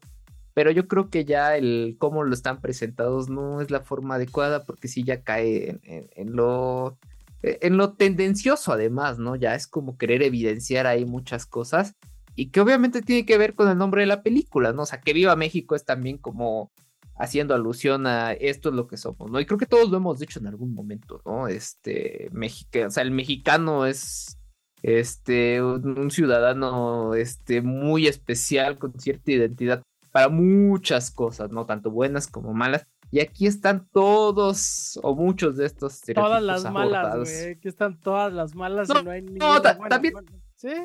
Pero 0.61 0.73
yo 0.73 0.87
creo 0.89 1.09
que 1.09 1.25
ya 1.25 1.57
el 1.57 1.97
cómo 1.99 2.23
lo 2.23 2.35
están 2.35 2.61
presentados 2.61 3.31
no 3.31 3.63
es 3.63 3.71
la 3.71 3.81
forma 3.81 4.17
adecuada, 4.17 4.67
porque 4.67 4.89
sí 4.89 5.05
ya 5.05 5.23
cae 5.23 5.81
en 5.83 6.37
lo 6.37 6.99
en 7.41 7.79
lo 7.79 7.95
tendencioso 7.95 8.71
además, 8.71 9.19
¿no? 9.19 9.37
Ya 9.37 9.55
es 9.55 9.67
como 9.67 9.97
querer 9.97 10.23
evidenciar 10.23 10.87
ahí 10.87 11.07
muchas 11.07 11.47
cosas 11.47 11.95
y 12.37 12.51
que 12.51 12.61
obviamente 12.61 13.01
tiene 13.01 13.25
que 13.25 13.39
ver 13.39 13.55
con 13.55 13.71
el 13.71 13.79
nombre 13.79 14.03
de 14.03 14.07
la 14.09 14.23
película, 14.23 14.75
¿no? 14.75 14.83
O 14.83 14.87
sea, 14.87 15.01
que 15.01 15.15
Viva 15.15 15.35
México 15.35 15.75
es 15.75 15.87
también 15.87 16.19
como 16.19 16.71
haciendo 17.17 17.55
alusión 17.55 18.07
a 18.07 18.33
esto 18.35 18.69
es 18.69 18.75
lo 18.75 18.87
que 18.87 18.99
somos, 18.99 19.31
¿no? 19.31 19.41
Y 19.41 19.47
creo 19.47 19.57
que 19.57 19.65
todos 19.65 19.89
lo 19.89 19.97
hemos 19.97 20.19
dicho 20.19 20.41
en 20.41 20.47
algún 20.47 20.75
momento, 20.75 21.23
¿no? 21.25 21.49
Este, 21.49 22.29
México, 22.33 22.81
o 22.87 22.91
sea, 22.91 23.03
el 23.03 23.13
mexicano 23.13 23.87
es 23.87 24.37
este 24.83 25.63
un, 25.63 26.11
ciudadano 26.11 27.15
este 27.15 27.63
muy 27.63 28.07
especial 28.09 28.77
con 28.77 28.93
cierta 29.01 29.33
identidad 29.33 29.83
para 30.13 30.29
muchas 30.29 31.11
cosas, 31.11 31.51
no 31.51 31.67
tanto 31.67 31.91
buenas 31.91 32.27
como 32.27 32.53
malas. 32.53 32.87
Y 33.13 33.21
aquí 33.21 33.47
están 33.47 33.89
todos 33.93 34.99
o 35.03 35.17
muchos 35.17 35.57
de 35.57 35.67
estos 35.67 36.01
Todas 36.01 36.43
las 36.43 36.71
malas, 36.71 37.17
güey. 37.17 37.53
Aquí 37.53 37.69
están 37.69 37.99
todas 37.99 38.33
las 38.33 38.55
malas 38.55 38.89
y 38.89 39.05
no 39.05 39.11
hay. 39.11 39.23
No, 39.23 39.61
también, 39.61 40.15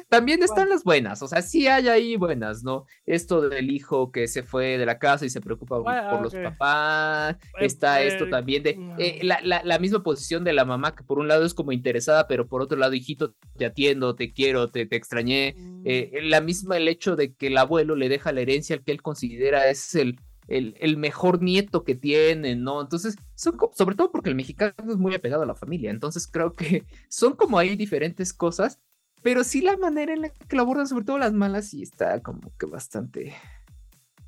también 0.10 0.42
están 0.44 0.70
las 0.70 0.84
buenas, 0.84 1.22
o 1.22 1.28
sea, 1.28 1.42
sí 1.42 1.68
hay 1.68 1.88
ahí 1.88 2.16
buenas, 2.16 2.64
¿no? 2.64 2.86
Esto 3.06 3.50
del 3.50 3.72
hijo 3.72 4.12
que 4.12 4.28
se 4.28 4.44
fue 4.44 4.78
de 4.78 4.86
la 4.86 5.00
casa 5.00 5.26
y 5.26 5.30
se 5.30 5.42
preocupa 5.42 5.82
por 5.84 6.22
los 6.22 6.34
papás, 6.34 7.38
está 7.60 8.02
esto 8.02 8.30
también 8.30 8.64
de 8.64 8.78
eh, 8.98 9.20
la, 9.24 9.80
misma 9.80 10.04
posición 10.04 10.44
de 10.44 10.54
la 10.54 10.66
mamá 10.66 10.96
que 10.96 11.04
por 11.04 11.20
un 11.20 11.28
lado 11.28 11.46
es 11.46 11.54
como 11.54 11.72
interesada, 11.72 12.28
pero 12.28 12.48
por 12.48 12.62
otro 12.62 12.78
lado, 12.78 12.94
hijito, 12.94 13.36
te 13.58 13.66
atiendo, 13.66 14.16
te 14.16 14.32
quiero, 14.32 14.70
te, 14.70 14.86
te 14.86 14.96
extrañé, 14.96 15.56
eh, 15.84 16.12
mm. 16.14 16.30
la 16.30 16.42
misma 16.42 16.78
el 16.78 16.88
hecho 16.88 17.16
de 17.16 17.34
que 17.34 17.48
el 17.48 17.58
abuelo 17.58 17.96
le 17.96 18.10
deja 18.10 18.32
la 18.32 18.42
herencia 18.42 18.76
al 18.76 18.84
que 18.84 18.92
él 18.92 19.02
considera 19.02 19.70
es 19.70 19.96
el, 19.96 20.20
el, 20.48 20.76
el, 20.80 20.98
mejor 20.98 21.42
nieto 21.42 21.84
que 21.84 21.96
tiene, 21.96 22.56
¿no? 22.56 22.82
Entonces, 22.82 23.16
son 23.36 23.58
sobre 23.74 23.96
todo 23.96 24.12
porque 24.12 24.30
el 24.30 24.36
mexicano 24.36 24.74
es 24.78 24.98
muy 24.98 25.16
apegado 25.16 25.44
a 25.44 25.48
la 25.48 25.56
familia, 25.56 25.92
entonces 25.92 26.28
creo 26.28 26.54
que 26.54 26.84
son 27.10 27.34
como 27.36 27.58
ahí 27.58 27.76
diferentes 27.76 28.34
cosas 28.34 28.80
pero 29.26 29.44
sí 29.44 29.62
la 29.62 29.76
manera 29.76 30.14
en 30.14 30.22
la 30.22 30.30
que 30.30 30.56
lo 30.56 30.62
abordan, 30.62 30.88
sobre 30.88 31.04
todo 31.04 31.18
las 31.18 31.34
malas, 31.34 31.70
sí 31.70 31.82
está 31.82 32.22
como 32.22 32.56
que 32.60 32.68
bastante. 32.68 33.34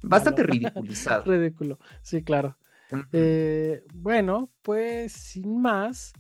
bastante 0.02 0.42
ridiculizado. 0.42 1.24
Ridículo, 1.32 1.78
sí, 2.02 2.24
claro. 2.24 2.58
Eh, 3.12 3.86
bueno, 3.94 4.50
pues 4.64 5.14
sin 5.14 5.62
más, 5.62 6.14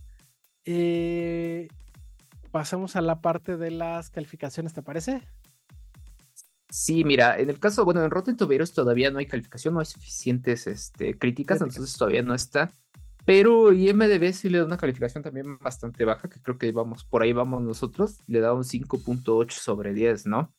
eh, 0.64 1.70
pasamos 2.52 2.96
a 2.96 3.02
la 3.02 3.20
parte 3.20 3.58
de 3.58 3.72
las 3.72 4.12
calificaciones, 4.12 4.76
¿te 4.76 4.84
parece? 4.84 5.24
Sí, 6.70 7.04
mira, 7.04 7.40
en 7.40 7.50
el 7.50 7.60
caso, 7.60 7.84
bueno, 7.84 8.04
en 8.04 8.12
Rotten 8.12 8.38
Tomatoes 8.38 8.74
todavía 8.74 9.10
no 9.10 9.18
hay 9.18 9.26
calificación, 9.26 9.74
no 9.74 9.80
hay 9.80 9.88
suficientes 9.88 10.68
este, 10.68 11.18
críticas, 11.18 11.62
entonces 11.62 11.98
todavía 11.98 12.22
no 12.22 12.36
está. 12.36 12.72
Pero 13.28 13.74
IMDB 13.74 14.32
sí 14.32 14.48
le 14.48 14.60
da 14.60 14.64
una 14.64 14.78
calificación 14.78 15.22
también 15.22 15.58
bastante 15.60 16.06
baja, 16.06 16.30
que 16.30 16.42
creo 16.42 16.58
que 16.58 16.72
vamos, 16.72 17.04
por 17.04 17.24
ahí 17.24 17.34
vamos 17.34 17.62
nosotros, 17.62 18.22
le 18.26 18.40
da 18.40 18.54
un 18.54 18.64
5.8 18.64 19.52
sobre 19.52 19.94
10, 19.94 20.28
¿no? 20.28 20.54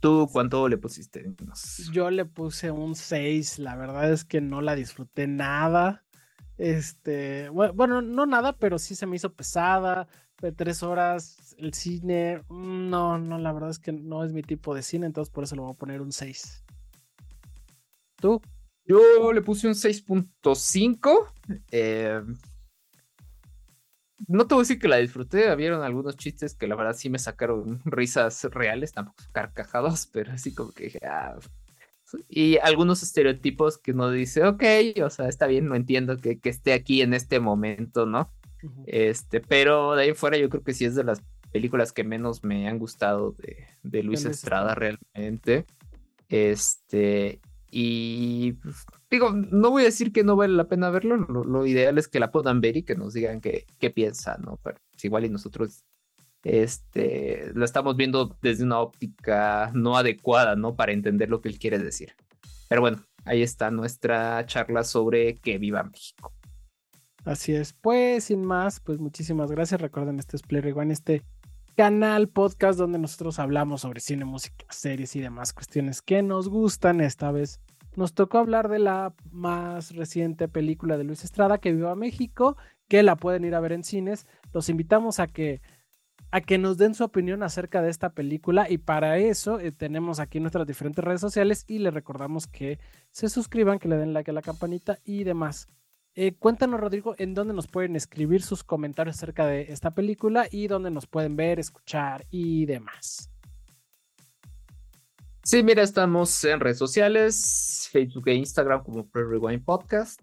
¿Tú 0.00 0.28
cuánto 0.30 0.68
le 0.68 0.76
pusiste? 0.76 1.24
Yo 1.90 2.10
le 2.10 2.26
puse 2.26 2.70
un 2.70 2.94
6, 2.94 3.60
la 3.60 3.76
verdad 3.76 4.12
es 4.12 4.26
que 4.26 4.42
no 4.42 4.60
la 4.60 4.74
disfruté 4.74 5.26
nada. 5.26 6.04
Este, 6.58 7.48
bueno, 7.48 8.02
no 8.02 8.26
nada, 8.26 8.58
pero 8.58 8.78
sí 8.78 8.94
se 8.94 9.06
me 9.06 9.16
hizo 9.16 9.32
pesada. 9.32 10.06
De 10.42 10.52
tres 10.52 10.82
horas, 10.82 11.56
el 11.56 11.72
cine, 11.72 12.42
mm, 12.50 12.90
no, 12.90 13.16
no, 13.16 13.38
la 13.38 13.54
verdad 13.54 13.70
es 13.70 13.78
que 13.78 13.92
no 13.92 14.22
es 14.22 14.34
mi 14.34 14.42
tipo 14.42 14.74
de 14.74 14.82
cine, 14.82 15.06
entonces 15.06 15.32
por 15.32 15.44
eso 15.44 15.54
le 15.54 15.62
voy 15.62 15.72
a 15.72 15.78
poner 15.78 16.02
un 16.02 16.12
6. 16.12 16.62
¿Tú? 18.16 18.42
Yo 18.86 19.32
le 19.32 19.42
puse 19.42 19.66
un 19.66 19.74
6.5. 19.74 21.32
Eh, 21.72 22.22
no 24.28 24.46
te 24.46 24.54
voy 24.54 24.62
a 24.62 24.64
decir 24.64 24.78
que 24.78 24.88
la 24.88 24.96
disfruté, 24.96 25.48
habían 25.48 25.82
algunos 25.82 26.16
chistes 26.16 26.54
que 26.54 26.66
la 26.66 26.76
verdad 26.76 26.96
sí 26.96 27.10
me 27.10 27.18
sacaron 27.18 27.80
risas 27.84 28.44
reales, 28.44 28.92
tampoco 28.92 29.22
carcajados, 29.32 30.06
pero 30.12 30.32
así 30.32 30.54
como 30.54 30.72
que 30.72 30.84
dije, 30.84 31.00
ah, 31.06 31.36
y 32.28 32.58
algunos 32.58 33.02
estereotipos 33.02 33.78
que 33.78 33.92
uno 33.92 34.10
dice, 34.10 34.44
ok, 34.44 34.62
o 35.04 35.10
sea, 35.10 35.28
está 35.28 35.46
bien, 35.46 35.66
no 35.66 35.74
entiendo 35.74 36.16
que, 36.18 36.38
esté 36.44 36.72
aquí 36.72 37.02
en 37.02 37.14
este 37.14 37.40
momento, 37.40 38.06
¿no? 38.06 38.32
Este, 38.86 39.40
pero 39.40 39.94
de 39.94 40.04
ahí 40.04 40.14
fuera 40.14 40.36
yo 40.36 40.48
creo 40.48 40.62
que 40.62 40.72
sí 40.72 40.84
es 40.84 40.94
de 40.94 41.04
las 41.04 41.22
películas 41.52 41.92
que 41.92 42.04
menos 42.04 42.42
me 42.42 42.68
han 42.68 42.78
gustado 42.78 43.32
de, 43.32 43.66
de 43.82 44.02
Luis 44.02 44.24
Estrada 44.24 44.74
realmente. 44.74 45.66
Este, 46.28 47.40
y 47.70 48.52
pues, 48.52 48.84
digo, 49.10 49.32
no 49.32 49.70
voy 49.70 49.82
a 49.82 49.86
decir 49.86 50.12
que 50.12 50.24
no 50.24 50.36
vale 50.36 50.54
la 50.54 50.68
pena 50.68 50.90
verlo, 50.90 51.16
lo, 51.16 51.66
ideal 51.66 51.98
es 51.98 52.08
que 52.08 52.20
la 52.20 52.30
puedan 52.30 52.60
ver 52.60 52.76
y 52.76 52.82
que 52.82 52.94
nos 52.94 53.12
digan 53.12 53.40
qué, 53.40 53.66
qué 53.78 53.90
piensan, 53.90 54.42
¿no? 54.42 54.58
Pero 54.62 54.78
pues, 54.90 55.04
igual 55.04 55.24
y 55.24 55.30
nosotros 55.30 55.84
este, 56.42 57.50
lo 57.54 57.64
estamos 57.64 57.96
viendo 57.96 58.36
desde 58.40 58.62
una 58.62 58.78
óptica 58.78 59.72
no 59.74 59.96
adecuada, 59.96 60.54
¿no? 60.54 60.76
Para 60.76 60.92
entender 60.92 61.28
lo 61.28 61.40
que 61.40 61.48
él 61.48 61.58
quiere 61.58 61.78
decir. 61.78 62.14
Pero 62.68 62.80
bueno, 62.80 63.02
ahí 63.24 63.42
está 63.42 63.70
nuestra 63.70 64.46
charla 64.46 64.84
sobre 64.84 65.34
que 65.36 65.58
viva 65.58 65.82
México. 65.82 66.32
Así 67.24 67.52
es, 67.52 67.72
pues 67.72 68.24
sin 68.24 68.44
más, 68.44 68.78
pues 68.78 69.00
muchísimas 69.00 69.50
gracias. 69.50 69.80
Recuerden, 69.80 70.20
este 70.20 70.36
es 70.36 70.42
Play 70.42 70.70
One, 70.70 70.92
este 70.92 71.24
canal 71.76 72.28
podcast 72.28 72.78
donde 72.78 72.98
nosotros 72.98 73.38
hablamos 73.38 73.82
sobre 73.82 74.00
cine, 74.00 74.24
música, 74.24 74.64
series 74.70 75.14
y 75.14 75.20
demás 75.20 75.52
cuestiones 75.52 76.00
que 76.00 76.22
nos 76.22 76.48
gustan. 76.48 77.02
Esta 77.02 77.30
vez 77.30 77.60
nos 77.96 78.14
tocó 78.14 78.38
hablar 78.38 78.68
de 78.68 78.78
la 78.78 79.14
más 79.30 79.94
reciente 79.94 80.48
película 80.48 80.96
de 80.96 81.04
Luis 81.04 81.22
Estrada 81.22 81.58
que 81.58 81.72
viva 81.72 81.94
México, 81.94 82.56
que 82.88 83.02
la 83.02 83.16
pueden 83.16 83.44
ir 83.44 83.54
a 83.54 83.60
ver 83.60 83.72
en 83.72 83.84
cines. 83.84 84.26
Los 84.54 84.70
invitamos 84.70 85.20
a 85.20 85.26
que 85.26 85.60
a 86.30 86.40
que 86.40 86.56
nos 86.58 86.78
den 86.78 86.94
su 86.94 87.04
opinión 87.04 87.42
acerca 87.42 87.82
de 87.82 87.90
esta 87.90 88.10
película 88.10 88.68
y 88.68 88.78
para 88.78 89.18
eso 89.18 89.60
eh, 89.60 89.70
tenemos 89.70 90.18
aquí 90.18 90.40
nuestras 90.40 90.66
diferentes 90.66 91.04
redes 91.04 91.20
sociales 91.20 91.64
y 91.68 91.78
les 91.78 91.94
recordamos 91.94 92.46
que 92.46 92.80
se 93.12 93.28
suscriban, 93.28 93.78
que 93.78 93.88
le 93.88 93.96
den 93.96 94.12
like 94.14 94.30
a 94.30 94.34
la 94.34 94.42
campanita 94.42 94.98
y 95.04 95.24
demás. 95.24 95.68
Eh, 96.18 96.34
cuéntanos, 96.34 96.80
Rodrigo, 96.80 97.14
en 97.18 97.34
dónde 97.34 97.52
nos 97.52 97.66
pueden 97.66 97.94
escribir 97.94 98.40
sus 98.40 98.64
comentarios 98.64 99.16
acerca 99.16 99.46
de 99.46 99.70
esta 99.70 99.90
película 99.94 100.48
y 100.50 100.66
dónde 100.66 100.90
nos 100.90 101.06
pueden 101.06 101.36
ver, 101.36 101.58
escuchar 101.58 102.24
y 102.30 102.64
demás. 102.64 103.30
Sí, 105.44 105.62
mira, 105.62 105.82
estamos 105.82 106.42
en 106.44 106.58
redes 106.58 106.78
sociales, 106.78 107.90
Facebook 107.92 108.28
e 108.28 108.34
Instagram 108.34 108.82
como 108.82 109.06
Play 109.06 109.26
Rewind 109.26 109.62
Podcast. 109.62 110.18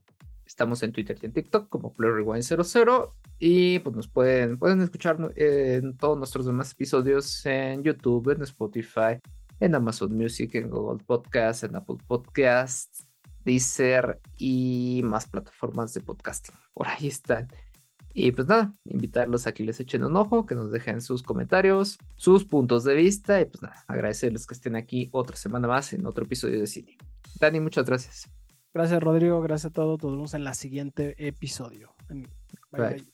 Estamos 0.47 0.81
en 0.81 0.93
Twitter 0.93 1.15
y 1.21 1.27
en 1.27 1.33
TikTok 1.33 1.69
como 1.69 1.93
Play 1.93 2.09
Rewind 2.09 2.41
00 2.41 3.15
y 3.37 3.77
pues 3.79 3.95
nos 3.95 4.07
pueden, 4.07 4.57
pueden 4.57 4.81
escuchar 4.81 5.17
en 5.35 5.95
todos 5.97 6.17
nuestros 6.17 6.47
demás 6.47 6.71
episodios 6.71 7.45
en 7.45 7.83
YouTube, 7.83 8.31
en 8.31 8.41
Spotify, 8.41 9.19
en 9.59 9.75
Amazon 9.75 10.17
Music, 10.17 10.55
en 10.55 10.71
Google 10.71 11.03
Podcast, 11.05 11.65
en 11.65 11.75
Apple 11.75 11.97
Podcasts, 12.07 13.07
Deezer 13.45 14.19
y 14.37 15.01
más 15.03 15.27
plataformas 15.27 15.93
de 15.93 16.01
podcasting. 16.01 16.55
Por 16.73 16.87
ahí 16.87 17.07
están. 17.07 17.47
Y 18.13 18.31
pues 18.31 18.47
nada, 18.47 18.73
invitarlos 18.85 19.47
a 19.47 19.53
que 19.53 19.63
les 19.63 19.79
echen 19.79 20.03
un 20.03 20.15
ojo, 20.15 20.45
que 20.45 20.53
nos 20.53 20.71
dejen 20.71 21.01
sus 21.01 21.23
comentarios, 21.23 21.97
sus 22.15 22.45
puntos 22.45 22.83
de 22.83 22.93
vista 22.93 23.41
y 23.41 23.45
pues 23.45 23.63
nada, 23.63 23.83
agradecerles 23.87 24.45
que 24.45 24.53
estén 24.53 24.75
aquí 24.75 25.09
otra 25.11 25.35
semana 25.35 25.67
más 25.67 25.93
en 25.93 26.05
otro 26.05 26.25
episodio 26.25 26.59
de 26.59 26.67
cine. 26.67 26.97
Dani, 27.39 27.59
muchas 27.59 27.85
gracias. 27.85 28.29
Gracias 28.71 29.01
Rodrigo, 29.01 29.41
gracias 29.41 29.71
a 29.71 29.73
todos, 29.73 30.03
nos 30.03 30.11
vemos 30.11 30.33
en 30.35 30.43
la 30.43 30.53
siguiente 30.53 31.15
episodio. 31.27 31.95
bye. 32.07 32.27
bye. 32.71 33.12